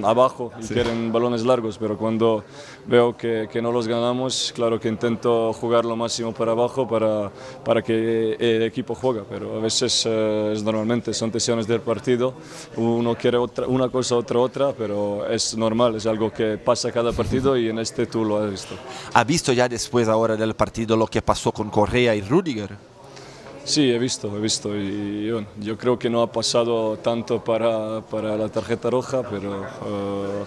abajo 0.05 0.53
y 0.61 0.63
sí. 0.63 0.75
quieren 0.75 1.11
balones 1.11 1.43
largos, 1.43 1.79
pero 1.79 1.97
cuando 1.97 2.45
veo 2.87 3.17
que, 3.17 3.49
que, 3.51 3.61
no 3.61 3.73
los 3.73 3.89
ganamos, 3.89 4.53
claro 4.55 4.79
que 4.79 4.89
intento 4.89 5.53
jugar 5.53 5.85
lo 5.85 5.97
máximo 5.97 6.33
para 6.33 6.53
abajo 6.53 6.87
para, 6.87 7.31
para 7.65 7.83
que 7.83 8.37
el 8.39 8.63
equipo 8.63 8.95
juegue, 8.95 9.23
pero 9.29 9.57
a 9.57 9.61
veces 9.61 10.07
uh, 10.07 10.51
es 10.53 10.63
normalmente, 10.63 11.13
son 11.13 11.31
tensiones 11.31 11.67
del 11.67 11.81
partido, 11.81 12.35
uno 12.77 13.15
quiere 13.15 13.39
otra, 13.39 13.67
una 13.67 13.89
cosa, 13.89 14.17
otra, 14.17 14.39
otra, 14.39 14.73
pero 14.73 15.27
es 15.29 15.57
normal, 15.57 15.97
es 15.97 16.07
algo 16.07 16.33
que 16.33 16.59
pasa 16.59 16.93
cada 16.93 17.13
partido 17.13 17.57
y 17.57 17.69
en 17.69 17.79
este 17.79 18.07
tú 18.07 18.25
lo 18.25 18.39
has 18.39 18.51
visto. 18.51 18.75
¿Ha 19.15 19.25
visto 19.25 19.53
ya 19.53 19.69
después 19.69 20.09
ahora 20.09 20.37
del 20.37 20.55
partido 20.55 20.97
lo 20.97 21.07
que 21.07 21.23
pasó 21.23 21.53
con 21.53 21.71
Correa 21.71 22.15
y 22.15 22.21
Rudiger? 22.21 22.77
Sí, 23.65 23.91
he 23.91 23.99
visto, 23.99 24.29
he 24.37 24.41
visto 24.41 24.77
y 24.77 25.29
bueno, 25.33 25.49
yo 25.59 25.77
creo 25.77 25.99
que 25.99 26.09
no 26.09 26.23
ha 26.23 26.31
pasado 26.31 26.99
tanto 26.99 27.43
para, 27.43 28.01
para 28.03 28.37
la 28.37 28.49
tarjeta 28.49 28.91
roja, 28.91 29.23
pero 29.29 29.63
uh, 29.63 30.47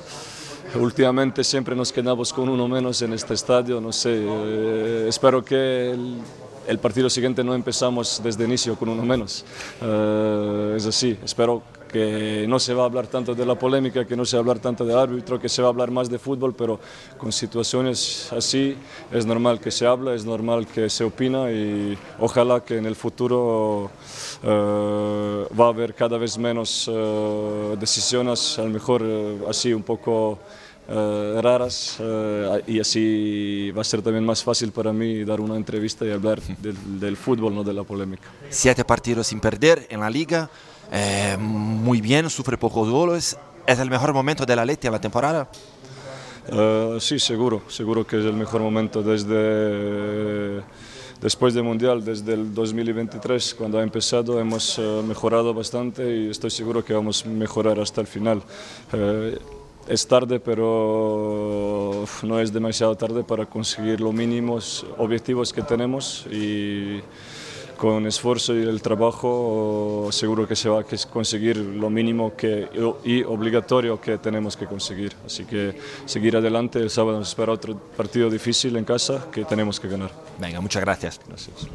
últimamente 0.75 1.43
siempre 1.43 1.75
nos 1.75 1.91
quedamos 1.91 2.31
con 2.33 2.49
uno 2.49 2.67
menos 2.67 3.01
en 3.01 3.13
este 3.13 3.33
estadio, 3.33 3.81
no 3.81 3.91
sé, 3.91 4.23
eh, 4.23 5.05
espero 5.07 5.43
que 5.43 5.91
el, 5.91 6.17
el 6.67 6.77
partido 6.77 7.09
siguiente 7.09 7.43
no 7.43 7.55
empezamos 7.55 8.21
desde 8.23 8.45
inicio 8.45 8.75
con 8.75 8.89
uno 8.89 9.03
menos. 9.03 9.43
Eh, 9.81 10.73
es 10.77 10.85
así, 10.85 11.17
espero 11.23 11.63
que 11.91 12.45
no 12.47 12.59
se 12.59 12.73
va 12.73 12.83
a 12.83 12.85
hablar 12.85 13.07
tanto 13.07 13.35
de 13.35 13.45
la 13.45 13.55
polémica, 13.55 14.05
que 14.05 14.15
no 14.15 14.23
se 14.23 14.37
va 14.37 14.39
a 14.39 14.43
hablar 14.43 14.59
tanto 14.59 14.85
del 14.85 14.97
árbitro, 14.97 15.39
que 15.39 15.49
se 15.49 15.61
va 15.61 15.67
a 15.67 15.71
hablar 15.71 15.91
más 15.91 16.09
de 16.09 16.19
fútbol, 16.19 16.53
pero 16.55 16.79
con 17.17 17.31
situaciones 17.31 18.31
así 18.31 18.75
es 19.11 19.25
normal 19.25 19.59
que 19.59 19.71
se 19.71 19.85
hable, 19.85 20.15
es 20.15 20.23
normal 20.23 20.67
que 20.67 20.89
se 20.89 21.03
opina 21.03 21.51
y 21.51 21.97
ojalá 22.19 22.61
que 22.61 22.77
en 22.77 22.85
el 22.85 22.95
futuro 22.95 23.89
eh, 24.43 25.45
va 25.59 25.65
a 25.65 25.69
haber 25.69 25.93
cada 25.95 26.17
vez 26.17 26.37
menos 26.37 26.89
eh, 26.91 27.75
decisiones, 27.79 28.59
a 28.59 28.63
lo 28.63 28.69
mejor 28.69 29.01
eh, 29.03 29.39
así 29.49 29.73
un 29.73 29.83
poco 29.83 30.39
raras 30.89 31.99
y 32.65 32.79
así 32.79 33.69
va 33.77 33.81
a 33.81 33.83
ser 33.83 34.01
también 34.01 34.25
más 34.25 34.43
fácil 34.43 34.71
para 34.71 34.91
mí 34.91 35.23
dar 35.23 35.39
una 35.39 35.55
entrevista 35.55 36.03
y 36.03 36.09
hablar 36.09 36.41
del, 36.41 36.99
del 36.99 37.15
fútbol, 37.15 37.53
no 37.53 37.63
de 37.63 37.73
la 37.73 37.83
polémica. 37.83 38.27
Siete 38.49 38.83
partidos 38.83 39.27
sin 39.27 39.39
perder 39.39 39.85
en 39.91 39.99
la 39.99 40.09
liga, 40.09 40.49
eh, 40.91 41.37
muy 41.39 42.01
bien, 42.01 42.29
sufre 42.29 42.57
pocos 42.57 42.89
goles. 42.89 43.37
¿Es 43.65 43.79
el 43.79 43.89
mejor 43.89 44.13
momento 44.13 44.45
de 44.45 44.55
la 44.55 44.65
Leti 44.65 44.87
en 44.87 44.93
la 44.93 45.01
temporada? 45.01 45.49
Eh, 46.51 46.97
sí, 46.99 47.19
seguro, 47.19 47.63
seguro 47.67 48.05
que 48.05 48.19
es 48.19 48.25
el 48.25 48.33
mejor 48.33 48.61
momento 48.61 49.03
desde 49.03 50.63
después 51.21 51.53
del 51.53 51.63
Mundial, 51.63 52.03
desde 52.03 52.33
el 52.33 52.53
2023, 52.53 53.55
cuando 53.55 53.79
ha 53.79 53.83
empezado, 53.83 54.39
hemos 54.39 54.79
eh, 54.79 55.03
mejorado 55.05 55.53
bastante 55.53 56.15
y 56.15 56.29
estoy 56.29 56.49
seguro 56.49 56.83
que 56.83 56.93
vamos 56.93 57.25
a 57.25 57.29
mejorar 57.29 57.79
hasta 57.79 58.01
el 58.01 58.07
final. 58.07 58.41
Eh, 58.93 59.37
es 59.87 60.07
tarde, 60.07 60.39
pero 60.39 62.05
no 62.23 62.39
es 62.39 62.53
demasiado 62.53 62.95
tarde 62.95 63.23
para 63.23 63.45
conseguir 63.47 63.99
los 63.99 64.13
mínimos 64.13 64.85
objetivos 64.97 65.51
que 65.51 65.63
tenemos 65.63 66.25
y 66.31 67.01
con 67.79 68.05
esfuerzo 68.05 68.53
y 68.53 68.61
el 68.61 68.81
trabajo 68.81 70.09
seguro 70.11 70.45
que 70.45 70.55
se 70.57 70.67
va 70.67 70.81
a 70.81 70.83
conseguir 71.09 71.55
lo 71.55 71.89
mínimo 71.89 72.35
que, 72.35 72.67
y 73.05 73.23
obligatorio 73.23 74.01
que 74.01 74.17
tenemos 74.17 74.57
que 74.57 74.65
conseguir. 74.65 75.15
Así 75.25 75.45
que 75.45 75.75
seguir 76.05 76.35
adelante, 76.35 76.79
el 76.79 76.89
sábado 76.89 77.19
nos 77.19 77.29
espera 77.29 77.53
otro 77.53 77.77
partido 77.95 78.29
difícil 78.29 78.75
en 78.75 78.83
casa 78.83 79.27
que 79.31 79.45
tenemos 79.45 79.79
que 79.79 79.87
ganar. 79.87 80.11
Venga, 80.37 80.59
muchas 80.59 80.81
gracias. 80.81 81.21
Gracias. 81.25 81.69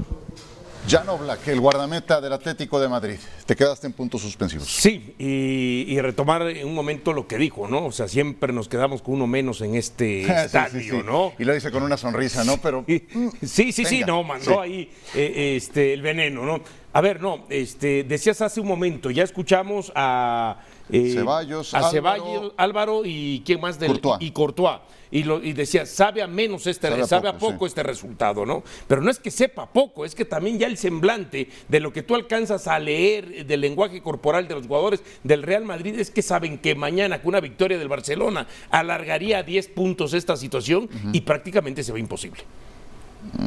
Jan 0.86 1.08
Oblak, 1.08 1.48
el 1.48 1.60
guardameta 1.60 2.20
del 2.20 2.32
Atlético 2.34 2.78
de 2.78 2.88
Madrid. 2.88 3.16
Te 3.46 3.56
quedaste 3.56 3.86
en 3.86 3.94
puntos 3.94 4.20
suspensivos. 4.20 4.68
Sí, 4.68 5.14
y, 5.18 5.86
y 5.88 6.00
retomar 6.00 6.42
en 6.42 6.66
un 6.66 6.74
momento 6.74 7.14
lo 7.14 7.26
que 7.26 7.38
dijo, 7.38 7.66
¿no? 7.68 7.86
O 7.86 7.92
sea, 7.92 8.06
siempre 8.06 8.52
nos 8.52 8.68
quedamos 8.68 9.00
con 9.00 9.14
uno 9.14 9.26
menos 9.26 9.62
en 9.62 9.76
este 9.76 10.24
Sí, 10.24 10.28
sí, 10.28 10.32
estadio, 10.44 10.80
sí. 11.00 11.02
¿no? 11.06 11.32
Y 11.38 11.44
lo 11.44 11.54
dice 11.54 11.70
con 11.70 11.82
una 11.82 11.96
sonrisa, 11.96 12.44
¿no? 12.44 12.58
Pero 12.58 12.84
Sí, 12.86 13.72
sí, 13.72 13.72
sí, 13.72 13.84
Venga, 13.84 14.06
no, 14.08 14.22
mandó 14.24 14.50
sí. 14.52 14.58
ahí 14.60 14.90
eh, 15.14 15.54
este, 15.56 15.94
el 15.94 16.02
veneno, 16.02 16.44
¿no? 16.44 16.60
A 16.92 17.00
ver, 17.00 17.20
no, 17.20 17.46
este, 17.48 18.04
decías 18.04 18.42
hace 18.42 18.60
un 18.60 18.68
momento, 18.68 19.10
ya 19.10 19.22
escuchamos 19.24 19.90
a 19.94 20.58
eh, 20.90 21.12
Ceballos, 21.14 21.72
a 21.74 21.78
Álvaro. 21.78 21.92
Ceballos, 21.92 22.52
Álvaro 22.56 23.02
y 23.04 23.42
quién 23.44 23.60
más 23.60 23.78
del 23.78 23.92
Courtois. 23.92 24.18
y 24.20 24.30
Courtois. 24.30 24.78
Y, 25.10 25.22
lo, 25.22 25.42
y 25.42 25.52
decía, 25.52 25.86
sabe 25.86 26.22
a 26.22 26.26
menos 26.26 26.66
este, 26.66 26.88
Sabe 26.88 27.06
sabe, 27.06 27.28
a 27.28 27.32
a 27.32 27.38
poco, 27.38 27.60
sí. 27.60 27.66
este 27.66 27.84
resultado, 27.84 28.44
¿no? 28.44 28.64
Pero 28.88 29.00
no 29.00 29.10
es 29.10 29.20
que 29.20 29.30
sepa 29.30 29.72
poco, 29.72 30.04
es 30.04 30.12
que 30.14 30.24
también 30.24 30.58
ya 30.58 30.66
el 30.66 30.76
semblante 30.76 31.48
de 31.68 31.80
lo 31.80 31.92
que 31.92 32.02
tú 32.02 32.16
alcanzas 32.16 32.66
a 32.66 32.78
leer 32.80 33.46
del 33.46 33.60
lenguaje 33.60 34.02
corporal 34.02 34.48
de 34.48 34.54
los 34.54 34.66
jugadores 34.66 35.02
del 35.22 35.44
Real 35.44 35.64
Madrid 35.64 35.98
es 35.98 36.10
que 36.10 36.20
saben 36.20 36.58
que 36.58 36.74
mañana 36.74 37.20
con 37.22 37.28
una 37.28 37.40
victoria 37.40 37.78
del 37.78 37.88
Barcelona 37.88 38.48
alargaría 38.70 39.38
a 39.38 39.42
10 39.44 39.68
puntos 39.68 40.14
esta 40.14 40.36
situación 40.36 40.88
y 41.12 41.20
prácticamente 41.20 41.84
se 41.84 41.92
ve 41.92 42.00
imposible. 42.00 42.42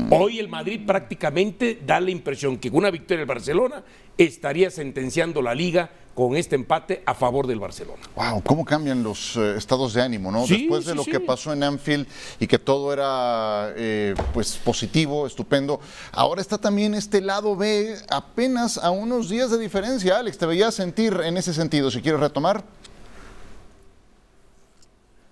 Hoy 0.10 0.40
el 0.40 0.48
Madrid 0.48 0.82
prácticamente 0.86 1.82
da 1.86 2.00
la 2.00 2.12
impresión 2.12 2.58
que 2.58 2.70
con 2.70 2.80
una 2.80 2.92
victoria 2.92 3.20
del 3.20 3.28
Barcelona 3.28 3.84
estaría 4.18 4.70
sentenciando 4.72 5.42
la 5.42 5.54
liga 5.54 5.90
con 6.18 6.36
este 6.36 6.56
empate 6.56 7.04
a 7.06 7.14
favor 7.14 7.46
del 7.46 7.60
Barcelona. 7.60 8.02
Wow, 8.16 8.42
cómo 8.42 8.66
cambian 8.66 9.04
los 9.04 9.36
eh, 9.36 9.54
estados 9.56 9.94
de 9.94 10.02
ánimo, 10.02 10.32
¿no? 10.32 10.48
Sí, 10.48 10.62
Después 10.62 10.86
de 10.86 10.94
sí, 10.94 10.98
lo 10.98 11.04
sí. 11.04 11.12
que 11.12 11.20
pasó 11.20 11.54
en 11.54 11.62
Anfield 11.62 12.08
y 12.40 12.48
que 12.48 12.58
todo 12.58 12.92
era 12.92 13.72
eh, 13.76 14.16
pues 14.34 14.58
positivo, 14.58 15.28
estupendo, 15.28 15.80
ahora 16.12 16.42
está 16.42 16.58
también 16.58 16.96
este 16.96 17.22
lado 17.22 17.56
B 17.56 17.96
apenas 18.10 18.80
a 18.80 18.90
unos 18.90 19.30
días 19.30 19.52
de 19.52 19.60
diferencia. 19.60 20.18
Alex, 20.18 20.40
te 20.40 20.48
veía 20.48 20.72
sentir 20.72 21.22
en 21.24 21.38
ese 21.38 21.54
sentido, 21.54 21.92
si 21.92 22.02
quieres 22.02 22.20
retomar. 22.20 22.64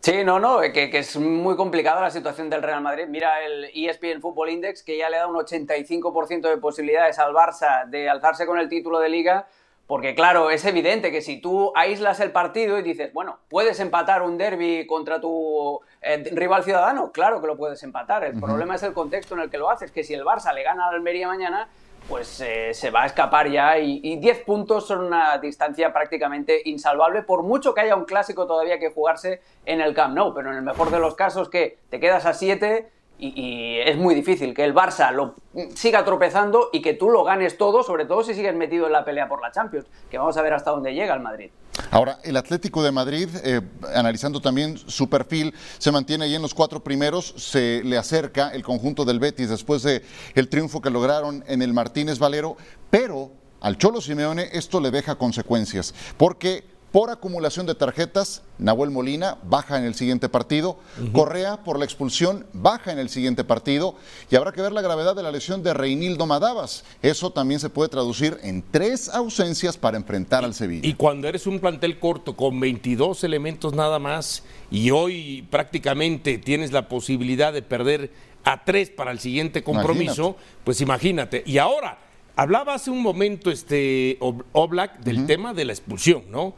Sí, 0.06 0.24
no, 0.24 0.38
no, 0.38 0.62
que, 0.62 0.92
que 0.92 1.00
es 1.00 1.18
muy 1.18 1.56
complicada 1.56 2.00
la 2.00 2.12
situación 2.12 2.48
del 2.48 2.62
Real 2.62 2.80
Madrid. 2.80 3.06
Mira 3.08 3.44
el 3.44 3.72
ESPN 3.74 4.22
Football 4.22 4.52
Index 4.52 4.84
que 4.84 5.00
ya 5.00 5.10
le 5.10 5.18
da 5.18 5.26
un 5.26 5.34
85% 5.34 6.48
de 6.48 6.58
posibilidades 6.58 7.18
al 7.18 7.34
Barça 7.34 7.88
de 7.88 8.08
alzarse 8.08 8.46
con 8.46 8.60
el 8.60 8.70
título 8.70 9.00
de 9.00 9.10
liga, 9.10 9.48
porque 9.88 10.14
claro, 10.14 10.52
es 10.52 10.64
evidente 10.66 11.12
que 11.12 11.24
si 11.24 11.42
tú 11.42 11.72
aíslas 11.76 12.20
el 12.20 12.32
partido 12.32 12.78
y 12.78 12.84
dices, 12.84 13.12
bueno, 13.14 13.40
puedes 13.50 13.80
empatar 13.80 14.22
un 14.22 14.38
derby 14.38 14.86
contra 14.86 15.20
tu 15.20 15.80
eh, 16.04 16.24
rival 16.34 16.64
ciudadano, 16.64 17.12
claro 17.12 17.42
que 17.42 17.48
lo 17.48 17.58
puedes 17.58 17.82
empatar. 17.82 18.26
El 18.26 18.40
problema 18.40 18.76
es 18.76 18.84
el 18.84 18.94
contexto 18.94 19.34
en 19.34 19.42
el 19.42 19.50
que 19.50 19.58
lo 19.58 19.72
haces, 19.72 19.92
que 19.92 20.04
si 20.04 20.14
el 20.14 20.24
Barça 20.24 20.54
le 20.54 20.62
gana 20.62 20.88
al 20.88 20.94
Almería 20.94 21.28
mañana, 21.28 21.68
pues 22.08 22.42
eh, 22.42 22.74
se 22.74 22.92
va 22.92 23.04
a 23.04 23.06
escapar 23.08 23.50
ya 23.50 23.78
y, 23.80 24.00
y 24.04 24.18
10 24.18 24.42
puntos 24.42 24.88
son 24.88 25.02
una 25.02 25.38
distancia 25.38 25.92
prácticamente 25.92 26.62
insalvable, 26.66 27.24
por 27.24 27.44
mucho 27.44 27.74
que 27.74 27.82
haya 27.82 27.96
un 27.96 28.06
clásico 28.06 28.46
todavía 28.46 28.80
que 28.80 28.92
jugarse 28.92 29.42
en 29.66 29.82
el 29.82 29.94
Camp 29.94 30.16
Nou, 30.16 30.34
pero 30.34 30.52
en 30.52 30.58
el 30.58 30.62
mejor 30.62 30.92
de 30.92 31.00
los 31.00 31.16
casos 31.16 31.50
que 31.50 31.78
te 31.90 32.00
quedas 32.00 32.26
a 32.26 32.34
7 32.34 32.90
y, 33.18 33.80
es 33.80 33.98
muy 33.98 34.16
difícil 34.16 34.54
que 34.54 34.64
el 34.64 34.74
Barça 34.74 35.12
lo 35.12 35.36
siga 35.74 36.04
tropezando 36.04 36.70
y 36.74 36.82
que 36.82 36.94
tú 36.94 37.10
lo 37.10 37.24
ganes 37.24 37.58
todo, 37.58 37.84
sobre 37.84 38.06
todo 38.06 38.24
si 38.24 38.34
sigues 38.34 38.56
metido 38.56 38.88
en 38.88 38.92
la 38.92 39.06
pelea 39.06 39.28
por 39.28 39.42
la 39.42 39.52
Champions, 39.52 39.86
que 40.10 40.18
vamos 40.18 40.36
a 40.38 40.42
ver 40.42 40.54
hasta 40.54 40.72
dónde 40.72 40.94
llega 40.94 41.14
el 41.14 41.22
Madrid. 41.22 41.50
Ahora, 41.92 42.20
el 42.24 42.38
Atlético 42.38 42.84
de 42.84 42.92
Madrid, 42.92 43.30
eh, 43.44 43.62
analizando 43.94 44.42
también 44.42 44.78
su 44.78 45.10
perfil, 45.10 45.54
se 45.78 45.92
mantiene 45.92 46.26
ahí 46.26 46.36
en 46.36 46.42
los 46.42 46.54
cuatro 46.54 46.82
primeros, 46.82 47.34
se 47.38 47.82
le 47.84 47.98
acerca 47.98 48.50
el 48.50 48.64
conjunto 48.64 49.06
del 49.06 49.20
Betis 49.20 49.50
después 49.50 49.84
de 49.84 50.02
el 50.34 50.50
triunfo 50.50 50.82
que 50.82 50.90
lograron 50.90 51.44
en 51.48 51.62
el 51.62 51.74
Martínez 51.74 52.20
Valero, 52.20 52.58
pero 52.90 53.32
al 53.62 53.78
Cholo 53.78 54.02
Simeone 54.02 54.50
esto 54.52 54.80
le 54.80 54.92
deja 54.92 55.16
consecuencias, 55.16 55.94
porque 56.18 56.75
por 56.96 57.10
acumulación 57.10 57.66
de 57.66 57.76
tarjetas, 57.76 58.42
Nahuel 58.58 58.90
Molina 58.90 59.38
baja 59.44 59.78
en 59.78 59.84
el 59.84 59.96
siguiente 59.96 60.30
partido, 60.30 60.78
Correa 61.12 61.62
por 61.62 61.78
la 61.78 61.84
expulsión 61.84 62.46
baja 62.54 62.94
en 62.94 63.00
el 63.00 63.10
siguiente 63.10 63.44
partido 63.44 63.96
y 64.32 64.38
habrá 64.38 64.54
que 64.54 64.62
ver 64.62 64.72
la 64.72 64.82
gravedad 64.82 65.14
de 65.14 65.22
la 65.22 65.30
lesión 65.30 65.62
de 65.62 65.74
Reinildo 65.74 66.26
Madavas. 66.26 66.86
Eso 67.02 67.32
también 67.32 67.60
se 67.60 67.70
puede 67.70 67.90
traducir 67.90 68.38
en 68.44 68.64
tres 68.72 69.10
ausencias 69.10 69.76
para 69.76 69.98
enfrentar 69.98 70.46
al 70.46 70.54
Sevilla. 70.54 70.88
Y 70.88 70.94
cuando 70.94 71.28
eres 71.28 71.48
un 71.48 71.60
plantel 71.60 72.00
corto 72.00 72.38
con 72.38 72.62
22 72.62 73.26
elementos 73.26 73.74
nada 73.74 74.00
más 74.00 74.44
y 74.72 74.92
hoy 74.92 75.46
prácticamente 75.52 76.38
tienes 76.38 76.72
la 76.72 76.88
posibilidad 76.88 77.52
de 77.52 77.62
perder 77.62 78.14
a 78.46 78.64
tres 78.64 78.90
para 78.90 79.12
el 79.12 79.20
siguiente 79.20 79.64
compromiso, 79.64 80.38
pues 80.64 80.80
imagínate. 80.80 81.44
Y 81.46 81.58
ahora, 81.58 81.98
hablaba 82.38 82.76
hace 82.76 82.90
un 82.90 83.02
momento 83.02 83.52
este 83.52 84.18
Ob- 84.22 84.46
Oblak 84.54 85.00
del 85.02 85.26
tema 85.26 85.54
de 85.54 85.66
la 85.66 85.74
expulsión, 85.74 86.24
¿no? 86.32 86.54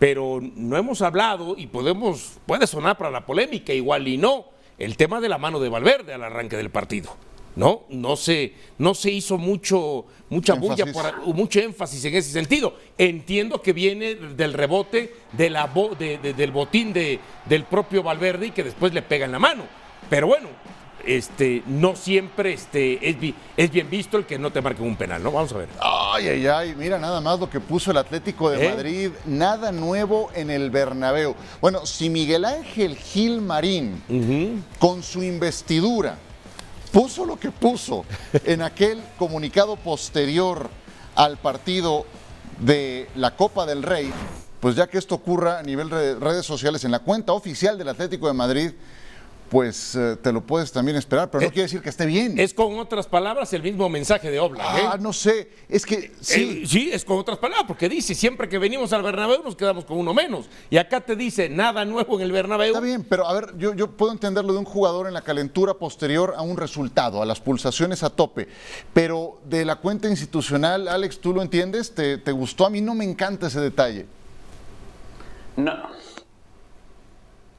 Pero 0.00 0.40
no 0.42 0.76
hemos 0.76 1.00
hablado 1.02 1.54
y 1.56 1.68
podemos, 1.68 2.38
puede 2.46 2.66
sonar 2.66 2.98
para 2.98 3.10
la 3.12 3.24
polémica, 3.24 3.72
igual 3.72 4.08
y 4.08 4.16
no, 4.16 4.46
el 4.78 4.96
tema 4.96 5.20
de 5.20 5.28
la 5.28 5.38
mano 5.38 5.60
de 5.60 5.68
Valverde 5.68 6.12
al 6.14 6.24
arranque 6.24 6.56
del 6.56 6.70
partido. 6.70 7.14
¿no? 7.56 7.82
No 7.90 8.16
se, 8.16 8.54
no 8.78 8.94
se 8.94 9.10
hizo 9.10 9.36
mucho, 9.36 10.06
mucha 10.30 10.54
bulla, 10.54 10.84
Énfasis. 10.84 11.12
por, 11.24 11.34
mucho 11.34 11.60
énfasis 11.60 12.04
en 12.06 12.14
ese 12.14 12.30
sentido. 12.30 12.76
Entiendo 12.96 13.60
que 13.60 13.72
viene 13.72 14.14
del 14.14 14.52
rebote 14.54 15.12
de 15.32 15.50
la 15.50 15.66
bo- 15.66 15.94
de- 15.96 16.16
de- 16.18 16.32
del 16.32 16.52
botín 16.52 16.92
de, 16.92 17.18
del 17.46 17.64
propio 17.64 18.02
Valverde 18.02 18.46
y 18.46 18.50
que 18.52 18.62
después 18.64 18.94
le 18.94 19.02
pega 19.02 19.26
en 19.26 19.32
la 19.32 19.38
mano. 19.40 19.64
Pero 20.08 20.28
bueno, 20.28 20.48
este, 21.06 21.62
no 21.66 21.96
siempre 21.96 22.52
este, 22.52 23.08
es, 23.08 23.18
bi- 23.20 23.34
es 23.56 23.70
bien 23.70 23.88
visto 23.90 24.16
el 24.16 24.26
que 24.26 24.38
no 24.38 24.50
te 24.52 24.60
marquen 24.60 24.86
un 24.86 24.96
penal, 24.96 25.22
¿no? 25.22 25.32
Vamos 25.32 25.52
a 25.52 25.58
ver. 25.58 25.68
Ay, 25.80 26.28
ay, 26.28 26.46
ay, 26.46 26.74
mira 26.76 26.98
nada 26.98 27.20
más 27.20 27.38
lo 27.40 27.48
que 27.48 27.60
puso 27.60 27.90
el 27.90 27.96
Atlético 27.96 28.50
de 28.50 28.66
¿Eh? 28.66 28.70
Madrid, 28.70 29.10
nada 29.26 29.72
nuevo 29.72 30.30
en 30.34 30.50
el 30.50 30.70
Bernabéu. 30.70 31.34
Bueno, 31.60 31.86
si 31.86 32.10
Miguel 32.10 32.44
Ángel 32.44 32.96
Gil 32.96 33.40
Marín, 33.40 34.02
con 34.78 35.02
su 35.02 35.22
investidura, 35.22 36.16
puso 36.92 37.24
lo 37.24 37.38
que 37.38 37.50
puso 37.50 38.04
en 38.44 38.62
aquel 38.62 39.00
comunicado 39.18 39.76
posterior 39.76 40.68
al 41.14 41.36
partido 41.38 42.04
de 42.58 43.08
la 43.14 43.36
Copa 43.36 43.64
del 43.66 43.82
Rey, 43.82 44.12
pues 44.60 44.76
ya 44.76 44.86
que 44.88 44.98
esto 44.98 45.14
ocurra 45.14 45.58
a 45.58 45.62
nivel 45.62 45.88
de 45.88 46.16
redes 46.16 46.44
sociales 46.44 46.84
en 46.84 46.90
la 46.90 46.98
cuenta 46.98 47.32
oficial 47.32 47.78
del 47.78 47.88
Atlético 47.88 48.26
de 48.26 48.34
Madrid, 48.34 48.70
pues 49.50 49.96
eh, 49.96 50.16
te 50.22 50.32
lo 50.32 50.40
puedes 50.42 50.70
también 50.70 50.96
esperar, 50.96 51.28
pero 51.28 51.40
no 51.42 51.48
Eh, 51.48 51.50
quiere 51.50 51.64
decir 51.64 51.82
que 51.82 51.88
esté 51.88 52.06
bien. 52.06 52.38
Es 52.38 52.54
con 52.54 52.78
otras 52.78 53.08
palabras 53.08 53.52
el 53.52 53.62
mismo 53.62 53.88
mensaje 53.88 54.30
de 54.30 54.38
Oblak. 54.38 54.64
ah, 54.64 54.94
¿eh? 54.94 54.98
no 55.00 55.12
sé, 55.12 55.50
es 55.68 55.84
que 55.84 56.12
sí. 56.20 56.60
Eh, 56.62 56.66
sí, 56.68 56.90
es 56.92 57.04
con 57.04 57.18
otras 57.18 57.36
palabras, 57.38 57.64
porque 57.66 57.88
dice, 57.88 58.14
siempre 58.14 58.48
que 58.48 58.58
venimos 58.58 58.92
al 58.92 59.02
Bernabéu 59.02 59.42
nos 59.42 59.56
quedamos 59.56 59.84
con 59.84 59.98
uno 59.98 60.14
menos. 60.14 60.48
Y 60.70 60.76
acá 60.76 61.00
te 61.00 61.16
dice, 61.16 61.48
nada 61.48 61.84
nuevo 61.84 62.14
en 62.16 62.22
el 62.22 62.30
Bernabéu. 62.32 62.68
Está 62.68 62.80
bien, 62.80 63.02
pero 63.02 63.26
a 63.26 63.32
ver, 63.34 63.56
yo, 63.58 63.74
yo 63.74 63.90
puedo 63.90 64.12
entenderlo 64.12 64.52
de 64.52 64.60
un 64.60 64.64
jugador 64.64 65.08
en 65.08 65.14
la 65.14 65.22
calentura 65.22 65.74
posterior 65.74 66.34
a 66.36 66.42
un 66.42 66.56
resultado, 66.56 67.20
a 67.20 67.26
las 67.26 67.40
pulsaciones 67.40 68.04
a 68.04 68.10
tope, 68.10 68.46
pero 68.94 69.40
de 69.46 69.64
la 69.64 69.76
cuenta 69.76 70.08
institucional, 70.08 70.86
Alex, 70.86 71.20
¿tú 71.20 71.34
lo 71.34 71.42
entiendes? 71.42 71.92
¿Te, 71.92 72.18
te 72.18 72.30
gustó? 72.30 72.66
A 72.66 72.70
mí 72.70 72.80
no 72.80 72.94
me 72.94 73.04
encanta 73.04 73.48
ese 73.48 73.58
detalle. 73.60 74.06
No. 75.56 75.72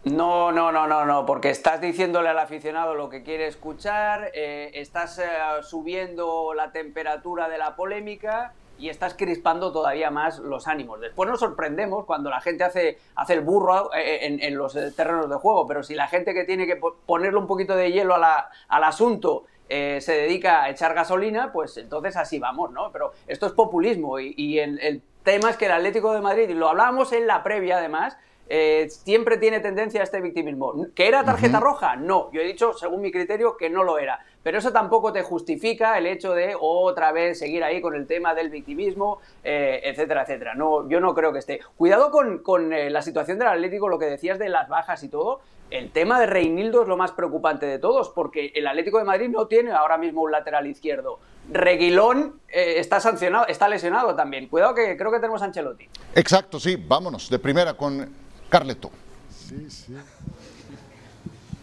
No, 0.04 0.52
no, 0.52 0.72
no, 0.72 0.88
no, 0.88 1.06
no, 1.06 1.28
porque 1.28 1.52
estás 1.52 1.80
diciéndole 1.80 2.30
al 2.30 2.40
aficionado 2.40 2.96
lo 2.96 3.08
que 3.10 3.22
quiere 3.22 3.46
escuchar, 3.46 4.32
eh, 4.34 4.72
estás 4.74 5.20
eh, 5.20 5.26
subiendo 5.62 6.56
la 6.56 6.72
temperatura 6.72 7.48
de 7.48 7.60
la 7.60 7.76
polémica 7.76 8.54
y 8.80 8.90
estás 8.90 9.14
crispando 9.14 9.72
todavía 9.72 10.10
más 10.10 10.40
los 10.40 10.68
ánimos. 10.68 11.00
Después 11.02 11.30
nos 11.30 11.40
sorprendemos 11.40 12.06
cuando 12.06 12.32
la 12.32 12.42
gente 12.42 12.64
hace, 12.64 12.98
hace 13.16 13.34
el 13.34 13.42
burro 13.42 13.94
eh, 13.94 14.38
en, 14.42 14.58
los 14.58 14.74
terrenos 14.96 15.30
de 15.30 15.36
juego, 15.36 15.68
pero 15.68 15.84
si 15.84 15.94
la 15.94 16.08
gente 16.08 16.34
que 16.34 16.46
tiene 16.46 16.66
que 16.66 16.78
po- 16.78 16.96
ponerle 17.06 17.38
un 17.38 17.46
poquito 17.46 17.76
de 17.76 17.92
hielo 17.92 18.16
al 18.16 18.84
asunto 18.84 19.44
eh, 19.70 20.02
se 20.02 20.14
dedica 20.14 20.64
a 20.64 20.70
echar 20.72 20.96
gasolina, 20.96 21.52
pues 21.54 21.78
entonces 21.78 22.18
así 22.18 22.40
vamos, 22.40 22.72
¿no? 22.72 22.92
Pero 22.92 23.12
esto 23.28 23.46
es 23.46 23.52
populismo 23.52 24.20
y, 24.20 24.34
y 24.36 24.58
el, 24.58 24.80
el 24.80 25.04
tema 25.24 25.52
es 25.52 25.58
que 25.58 25.68
el 25.68 25.74
Atlético 25.74 26.12
de 26.12 26.22
Madrid, 26.22 26.50
y 26.50 26.56
lo 26.56 26.70
hablábamos 26.70 27.14
en 27.14 27.28
la 27.28 27.44
previa 27.44 27.78
además, 27.78 28.18
eh, 28.54 28.90
siempre 28.90 29.38
tiene 29.38 29.62
tendencia 29.62 30.02
a 30.02 30.04
este 30.04 30.20
victimismo. 30.20 30.88
¿Que 30.94 31.08
era 31.08 31.24
tarjeta 31.24 31.62
roja? 31.62 31.96
No. 31.96 32.30
Yo 32.34 32.42
he 32.42 32.46
dicho, 32.46 32.74
según 32.74 33.00
mi 33.00 33.10
criterio, 33.10 33.56
que 33.56 33.70
no 33.70 33.82
lo 33.82 33.98
era. 33.98 34.20
Pero 34.44 34.58
eso 34.58 34.74
tampoco 34.74 35.14
te 35.14 35.24
justifica 35.24 35.98
el 35.98 36.06
hecho 36.06 36.34
de 36.34 36.58
otra 36.60 37.14
vez 37.14 37.40
seguir 37.40 37.64
ahí 37.64 37.80
con 37.80 37.96
el 37.96 38.08
tema 38.08 38.34
del 38.34 38.50
victimismo, 38.50 39.20
eh, 39.42 39.80
etcétera, 39.86 40.24
etcétera. 40.24 40.54
No, 40.54 40.90
yo 40.90 41.00
no 41.00 41.16
creo 41.16 41.32
que 41.32 41.40
esté. 41.40 41.62
Cuidado 41.78 42.12
con, 42.12 42.40
con, 42.40 42.74
eh, 42.74 42.90
la 42.90 43.02
situación 43.02 43.40
del 43.40 43.48
Atlético, 43.48 43.88
lo 43.88 43.98
que 43.98 44.08
decías 44.08 44.38
de 44.38 44.50
las 44.50 44.68
bajas 44.68 45.02
y 45.04 45.08
todo. 45.08 45.40
El 45.70 45.92
tema 45.92 46.20
de 46.20 46.26
Reinildo 46.26 46.82
es 46.82 46.90
lo 46.90 46.98
más 46.98 47.14
preocupante 47.14 47.66
de 47.66 47.80
todos, 47.80 48.10
porque 48.10 48.52
el 48.54 48.68
Atlético 48.68 48.98
de 48.98 49.06
Madrid 49.06 49.30
no 49.30 49.48
tiene 49.48 49.72
ahora 49.72 49.98
mismo 49.98 50.24
un 50.24 50.32
lateral 50.32 50.68
izquierdo. 50.68 51.20
Reguilón 51.50 52.42
eh, 52.50 52.74
está 52.80 53.00
sancionado, 53.00 53.48
está 53.48 53.70
lesionado 53.70 54.14
también. 54.14 54.50
Cuidado 54.50 54.76
que 54.76 54.98
creo 54.98 55.10
que 55.10 55.20
tenemos 55.20 55.42
a 55.42 55.46
Ancelotti. 55.46 55.88
Exacto, 56.16 56.60
sí, 56.60 56.76
vámonos, 56.76 57.30
de 57.30 57.40
primera 57.40 57.76
con 57.76 58.20
Carleto. 58.52 58.92
Sí, 59.30 59.70
sí. 59.70 59.96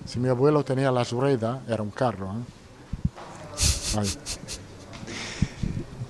Si 0.07 0.19
mi 0.19 0.31
abuelo 0.31 0.65
tenía 0.65 0.91
la 0.91 1.05
Sureda, 1.05 1.61
era 1.69 1.83
un 1.83 1.91
carro. 1.91 2.33
¿eh? 2.33 3.99
Ay. 3.99 4.19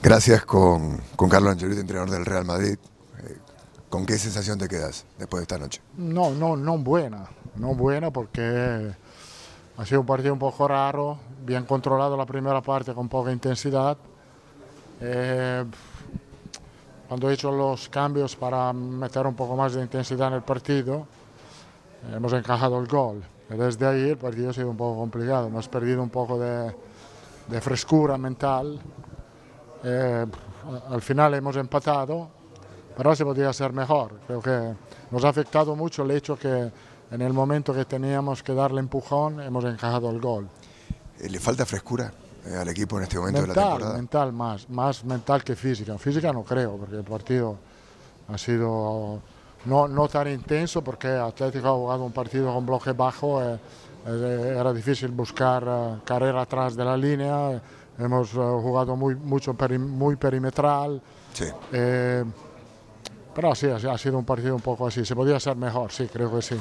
Gracias 0.01 0.45
con, 0.45 0.99
con 1.17 1.29
Carlos 1.29 1.51
Ancelotti, 1.51 1.81
entrenador 1.81 2.11
del 2.11 2.25
Real 2.25 2.45
Madrid. 2.45 2.79
Eh, 3.19 3.39
¿Con 3.91 4.07
qué 4.07 4.19
sensación 4.19 4.57
te 4.57 4.69
quedas 4.69 5.05
después 5.19 5.41
de 5.41 5.43
esta 5.43 5.59
noche? 5.59 5.81
No, 5.97 6.31
no, 6.31 6.57
no 6.57 6.79
buena. 6.79 7.27
No 7.57 7.75
buena 7.75 8.13
porque 8.13 8.95
ha 9.77 9.85
sido 9.85 10.03
un 10.03 10.07
partido 10.07 10.33
un 10.33 10.39
poco 10.39 10.69
raro, 10.69 11.19
bien 11.45 11.65
controlado 11.65 12.17
la 12.17 12.25
primera 12.25 12.63
parte 12.63 12.95
con 12.95 13.09
poca 13.09 13.33
intensidad. 13.33 13.99
Eh, 15.01 15.65
cuando 17.09 17.31
he 17.31 17.35
hecho 17.35 17.51
los 17.51 17.89
cambios 17.89 18.37
para 18.37 18.71
meter 18.73 19.27
un 19.27 19.35
poco 19.35 19.57
más 19.57 19.73
de 19.73 19.81
intensidad 19.81 20.29
en 20.29 20.35
el 20.35 20.43
partido, 20.43 21.07
hemos 22.13 22.33
encajado 22.35 22.79
el 22.79 22.87
gol. 22.87 23.23
Desde 23.49 23.87
ahí 23.87 24.11
el 24.11 24.19
partido 24.19 24.51
ha 24.51 24.53
sido 24.53 24.69
un 24.69 24.77
poco 24.77 25.01
complicado. 25.01 25.47
Hemos 25.47 25.69
perdido 25.69 26.03
un 26.03 26.11
poco 26.11 26.39
de, 26.39 26.75
de 27.49 27.61
frescura 27.63 28.19
mental. 28.19 28.79
Eh, 29.83 30.27
al 30.91 31.01
final 31.01 31.33
hemos 31.33 31.57
empatado, 31.57 32.29
pero 32.95 33.17
se 33.17 33.25
podía 33.25 33.51
ser 33.55 33.73
mejor. 33.73 34.21
Creo 34.27 34.43
que 34.43 34.75
nos 35.11 35.25
ha 35.25 35.31
afectado 35.31 35.75
mucho 35.75 36.03
el 36.03 36.11
hecho 36.11 36.39
que 36.39 36.71
en 37.11 37.23
el 37.23 37.33
momento 37.33 37.73
que 37.73 37.87
teníamos 37.87 38.43
que 38.43 38.53
darle 38.53 38.81
empujón 38.81 39.41
hemos 39.41 39.65
encajado 39.65 40.11
el 40.11 40.21
gol. 40.21 40.47
¿Le 41.27 41.41
falta 41.41 41.65
frescura 41.65 42.13
al 42.55 42.69
equipo 42.69 42.97
en 42.99 43.05
este 43.05 43.19
momento 43.19 43.43
de 43.43 43.47
la 43.49 43.55
Mental, 43.55 43.71
temporada? 43.73 43.97
mental 43.97 44.33
más, 44.33 44.69
más 44.71 45.05
mental 45.05 45.43
que 45.45 45.57
física. 45.57 45.97
Física 45.99 46.33
no 46.33 46.43
creo, 46.45 46.77
porque 46.77 46.97
el 46.97 47.05
partido 47.05 47.57
ha 48.33 48.39
sido 48.39 49.21
no, 49.65 49.89
no 49.89 50.09
tan 50.09 50.29
intenso, 50.29 50.83
porque 50.83 51.09
Atlético 51.09 51.69
ha 51.69 51.73
jugado 51.73 52.05
un 52.05 52.13
partido 52.13 52.53
con 52.53 52.65
bloque 52.67 52.93
bajo, 52.93 53.43
eh, 53.43 53.59
eh, 54.07 54.57
era 54.59 54.73
difícil 54.73 55.09
buscar 55.09 55.65
eh, 55.67 56.01
carrera 56.05 56.43
atrás 56.43 56.77
de 56.77 56.85
la 56.85 56.97
línea, 56.97 57.61
hemos 57.99 58.33
eh, 58.33 58.37
jugado 58.37 58.97
muy, 58.97 59.15
mucho 59.15 59.55
peri- 59.55 59.79
muy 59.79 60.17
perimetral. 60.17 61.01
Sí. 61.35 61.47
Eh, 61.73 62.25
pero 63.35 63.55
sí, 63.55 63.67
ha 63.69 63.77
ha 63.77 63.99
sido 63.99 64.19
un 64.19 64.25
partido 64.25 64.55
un 64.55 64.61
poco 64.63 64.87
así. 64.87 65.05
Se 65.05 65.15
podía 65.15 65.39
ser 65.39 65.57
mejor, 65.57 65.93
sí, 65.93 66.09
creo 66.13 66.35
que 66.35 66.43
sí. 66.43 66.57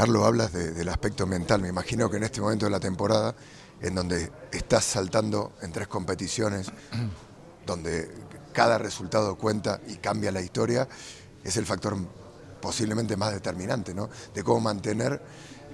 Carlos, 0.00 0.24
hablas 0.24 0.50
de- 0.54 0.72
del 0.72 0.88
aspecto 0.88 1.26
mental. 1.26 1.60
Me 1.60 1.68
imagino 1.68 2.08
que 2.08 2.16
en 2.16 2.22
este 2.22 2.40
momento 2.40 2.64
de 2.64 2.70
la 2.70 2.80
temporada, 2.80 3.34
en 3.82 3.94
donde 3.94 4.32
estás 4.50 4.82
saltando 4.82 5.52
en 5.60 5.72
tres 5.72 5.88
competiciones, 5.88 6.72
donde 7.66 8.10
cada 8.54 8.78
resultado 8.78 9.34
cuenta 9.36 9.78
y 9.88 9.96
cambia 9.96 10.32
la 10.32 10.40
historia, 10.40 10.88
es 11.44 11.54
el 11.58 11.66
factor 11.66 11.98
posiblemente 12.62 13.14
más 13.14 13.34
determinante, 13.34 13.92
¿no? 13.92 14.08
De 14.32 14.42
cómo 14.42 14.60
mantener 14.60 15.20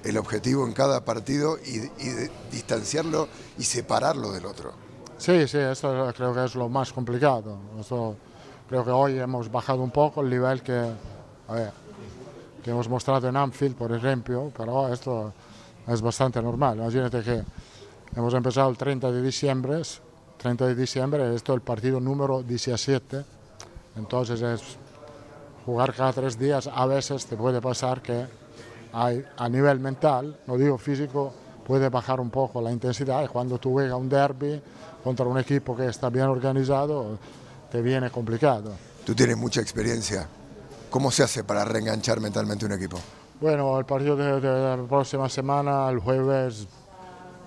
el 0.02 0.18
objetivo 0.18 0.66
en 0.66 0.72
cada 0.72 1.04
partido 1.04 1.56
y, 1.64 1.88
y 2.04 2.08
de 2.08 2.28
distanciarlo 2.50 3.28
y 3.58 3.62
separarlo 3.62 4.32
del 4.32 4.46
otro. 4.46 4.72
Sí, 5.18 5.46
sí, 5.46 5.58
eso 5.58 6.12
creo 6.16 6.34
que 6.34 6.44
es 6.46 6.56
lo 6.56 6.68
más 6.68 6.92
complicado. 6.92 7.58
Eso, 7.78 8.16
creo 8.68 8.84
que 8.84 8.90
hoy 8.90 9.20
hemos 9.20 9.52
bajado 9.52 9.82
un 9.82 9.92
poco 9.92 10.20
el 10.22 10.30
nivel 10.30 10.64
que, 10.64 10.92
a 11.46 11.52
ver, 11.52 11.85
que 12.66 12.72
hemos 12.72 12.88
mostrado 12.88 13.28
en 13.28 13.36
Anfield, 13.36 13.76
por 13.76 13.92
ejemplo, 13.92 14.50
pero 14.56 14.92
esto 14.92 15.32
es 15.86 16.02
bastante 16.02 16.42
normal. 16.42 16.78
Imagínate 16.78 17.22
que 17.22 17.44
hemos 18.16 18.34
empezado 18.34 18.68
el 18.68 18.76
30 18.76 19.12
de 19.12 19.22
diciembre, 19.22 19.82
30 20.36 20.66
de 20.66 20.74
diciembre, 20.74 21.32
esto 21.32 21.52
es 21.52 21.58
el 21.58 21.62
partido 21.62 22.00
número 22.00 22.42
17, 22.42 23.24
entonces 23.94 24.42
es 24.42 24.78
jugar 25.64 25.94
cada 25.94 26.12
tres 26.12 26.36
días, 26.36 26.68
a 26.74 26.86
veces 26.86 27.26
te 27.26 27.36
puede 27.36 27.60
pasar 27.60 28.02
que 28.02 28.26
hay, 28.92 29.24
a 29.36 29.48
nivel 29.48 29.78
mental, 29.78 30.36
no 30.48 30.56
digo 30.56 30.76
físico, 30.76 31.32
puede 31.64 31.88
bajar 31.88 32.18
un 32.18 32.30
poco 32.30 32.60
la 32.60 32.72
intensidad 32.72 33.22
y 33.22 33.28
cuando 33.28 33.58
tú 33.58 33.74
juegas 33.74 33.96
un 33.96 34.08
derby 34.08 34.60
contra 35.04 35.24
un 35.24 35.38
equipo 35.38 35.76
que 35.76 35.86
está 35.86 36.10
bien 36.10 36.26
organizado, 36.26 37.16
te 37.70 37.80
viene 37.80 38.10
complicado. 38.10 38.72
Tú 39.04 39.14
tienes 39.14 39.36
mucha 39.36 39.60
experiencia. 39.60 40.26
¿Cómo 40.96 41.10
se 41.10 41.22
hace 41.22 41.44
para 41.44 41.62
reenganchar 41.62 42.20
mentalmente 42.20 42.64
un 42.64 42.72
equipo? 42.72 42.96
Bueno, 43.38 43.78
el 43.78 43.84
partido 43.84 44.16
de, 44.16 44.40
de 44.40 44.76
la 44.78 44.82
próxima 44.88 45.28
semana, 45.28 45.90
el 45.90 45.98
jueves, 45.98 46.66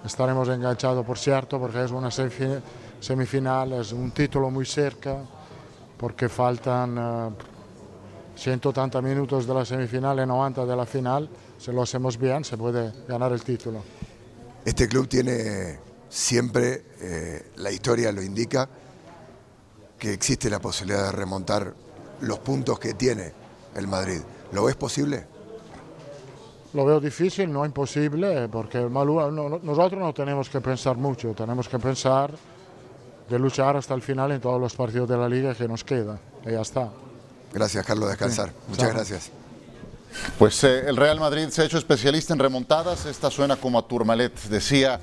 estaremos 0.06 0.48
enganchados, 0.50 1.04
por 1.04 1.18
cierto, 1.18 1.58
porque 1.60 1.84
es 1.84 1.90
una 1.90 2.10
semifi- 2.10 2.62
semifinal, 3.00 3.74
es 3.74 3.92
un 3.92 4.12
título 4.12 4.52
muy 4.52 4.68
cerca, 4.68 5.16
porque 5.98 6.30
faltan 6.30 6.96
eh, 7.00 7.30
180 8.36 9.02
minutos 9.02 9.48
de 9.48 9.54
la 9.56 9.66
semifinal 9.66 10.20
y 10.20 10.28
90 10.28 10.64
de 10.68 10.76
la 10.76 10.86
final. 10.86 11.28
Si 11.58 11.72
lo 11.72 11.82
hacemos 11.82 12.20
bien, 12.20 12.44
se 12.46 12.56
puede 12.56 12.94
ganar 13.08 13.32
el 13.32 13.42
título. 13.44 13.82
Este 14.64 14.88
club 14.88 15.08
tiene 15.08 15.80
siempre, 16.08 16.84
eh, 17.02 17.52
la 17.56 17.72
historia 17.72 18.12
lo 18.12 18.22
indica, 18.22 18.70
que 19.98 20.14
existe 20.14 20.52
la 20.52 20.60
posibilidad 20.60 21.06
de 21.06 21.12
remontar 21.14 21.74
los 22.22 22.38
puntos 22.38 22.78
que 22.78 22.94
tiene 22.94 23.39
el 23.76 23.88
Madrid. 23.88 24.22
¿Lo 24.52 24.64
ves 24.66 24.76
posible? 24.76 25.26
Lo 26.74 26.86
veo 26.86 27.00
difícil, 27.00 27.52
no 27.52 27.66
imposible, 27.66 28.48
porque 28.48 28.78
el 28.78 28.90
Malú- 28.90 29.32
no- 29.32 29.50
no- 29.50 29.60
nosotros 29.62 30.00
no 30.00 30.14
tenemos 30.14 30.50
que 30.50 30.62
pensar 30.62 30.98
mucho, 30.98 31.34
tenemos 31.34 31.68
que 31.68 31.80
pensar 31.80 32.32
de 33.28 33.40
luchar 33.40 33.76
hasta 33.78 33.94
el 33.96 34.02
final 34.02 34.32
en 34.32 34.40
todos 34.42 34.60
los 34.62 34.76
partidos 34.76 35.10
de 35.10 35.18
la 35.18 35.28
liga 35.28 35.56
que 35.56 35.68
nos 35.68 35.84
queda. 35.84 36.20
Y 36.46 36.52
ya 36.52 36.62
está. 36.62 36.90
Gracias, 37.54 37.86
Carlos, 37.86 38.10
descansar. 38.10 38.50
Sí. 38.50 38.56
Muchas 38.70 38.86
Chao. 38.86 38.94
gracias. 38.96 39.32
Pues 40.38 40.64
eh, 40.64 40.88
el 40.88 40.98
Real 40.98 41.20
Madrid 41.20 41.50
se 41.50 41.62
ha 41.62 41.66
hecho 41.66 41.78
especialista 41.78 42.34
en 42.34 42.40
remontadas. 42.40 43.06
Esta 43.06 43.30
suena 43.32 43.56
como 43.56 43.78
a 43.80 43.88
Tourmalet. 43.88 44.36
Decía, 44.50 45.00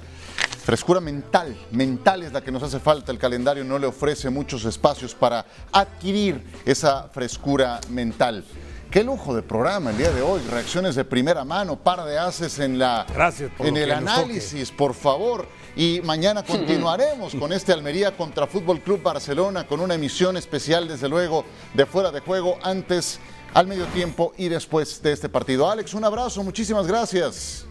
frescura 0.65 1.01
mental. 1.01 1.57
Mental 1.71 2.25
es 2.25 2.33
la 2.33 2.43
que 2.43 2.51
nos 2.51 2.63
hace 2.63 2.81
falta. 2.81 3.13
El 3.13 3.19
calendario 3.19 3.63
no 3.65 3.79
le 3.79 3.87
ofrece 3.87 4.31
muchos 4.31 4.65
espacios 4.65 5.15
para 5.15 5.47
adquirir 5.71 6.43
esa 6.65 7.09
frescura 7.09 7.81
mental. 7.91 8.45
Qué 8.91 9.05
lujo 9.05 9.35
de 9.35 9.43
programa 9.43 9.91
el 9.91 9.99
día 9.99 10.11
de 10.11 10.23
hoy. 10.23 10.41
Reacciones 10.51 10.95
de 10.95 11.05
primera 11.05 11.45
mano, 11.45 11.77
par 11.77 12.05
de 12.05 12.19
haces 12.19 12.59
en, 12.59 12.79
la, 12.79 13.07
Gracias 13.13 13.51
por 13.57 13.67
en 13.67 13.77
el 13.77 13.93
análisis, 13.93 14.71
por 14.71 14.95
favor. 14.95 15.47
Y 15.77 16.01
mañana 16.03 16.43
continuaremos 16.47 17.35
con 17.35 17.53
este 17.53 17.73
Almería 17.73 18.17
contra 18.17 18.47
Fútbol 18.47 18.81
Club 18.81 19.03
Barcelona 19.03 19.67
con 19.67 19.81
una 19.81 19.95
emisión 19.95 20.37
especial, 20.37 20.89
desde 20.89 21.09
luego, 21.09 21.45
de 21.75 21.85
fuera 21.87 22.11
de 22.11 22.21
juego 22.21 22.59
antes, 22.63 23.21
al 23.55 23.67
medio 23.67 23.87
tiempo 23.87 24.33
y 24.37 24.49
después 24.49 25.03
de 25.03 25.13
este 25.13 25.29
partido. 25.29 25.71
Alex, 25.71 25.95
un 25.95 26.05
abrazo, 26.05 26.43
muchísimas 26.43 26.87
gracias. 26.87 27.67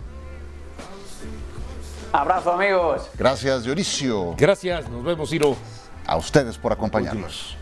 Abrazo, 2.21 2.51
amigos. 2.51 3.09
Gracias, 3.17 3.63
Dionisio. 3.63 4.35
Gracias, 4.37 4.89
nos 4.89 5.03
vemos, 5.03 5.29
Ciro. 5.29 5.55
A 6.05 6.15
ustedes 6.15 6.57
por 6.57 6.71
acompañarnos. 6.71 7.57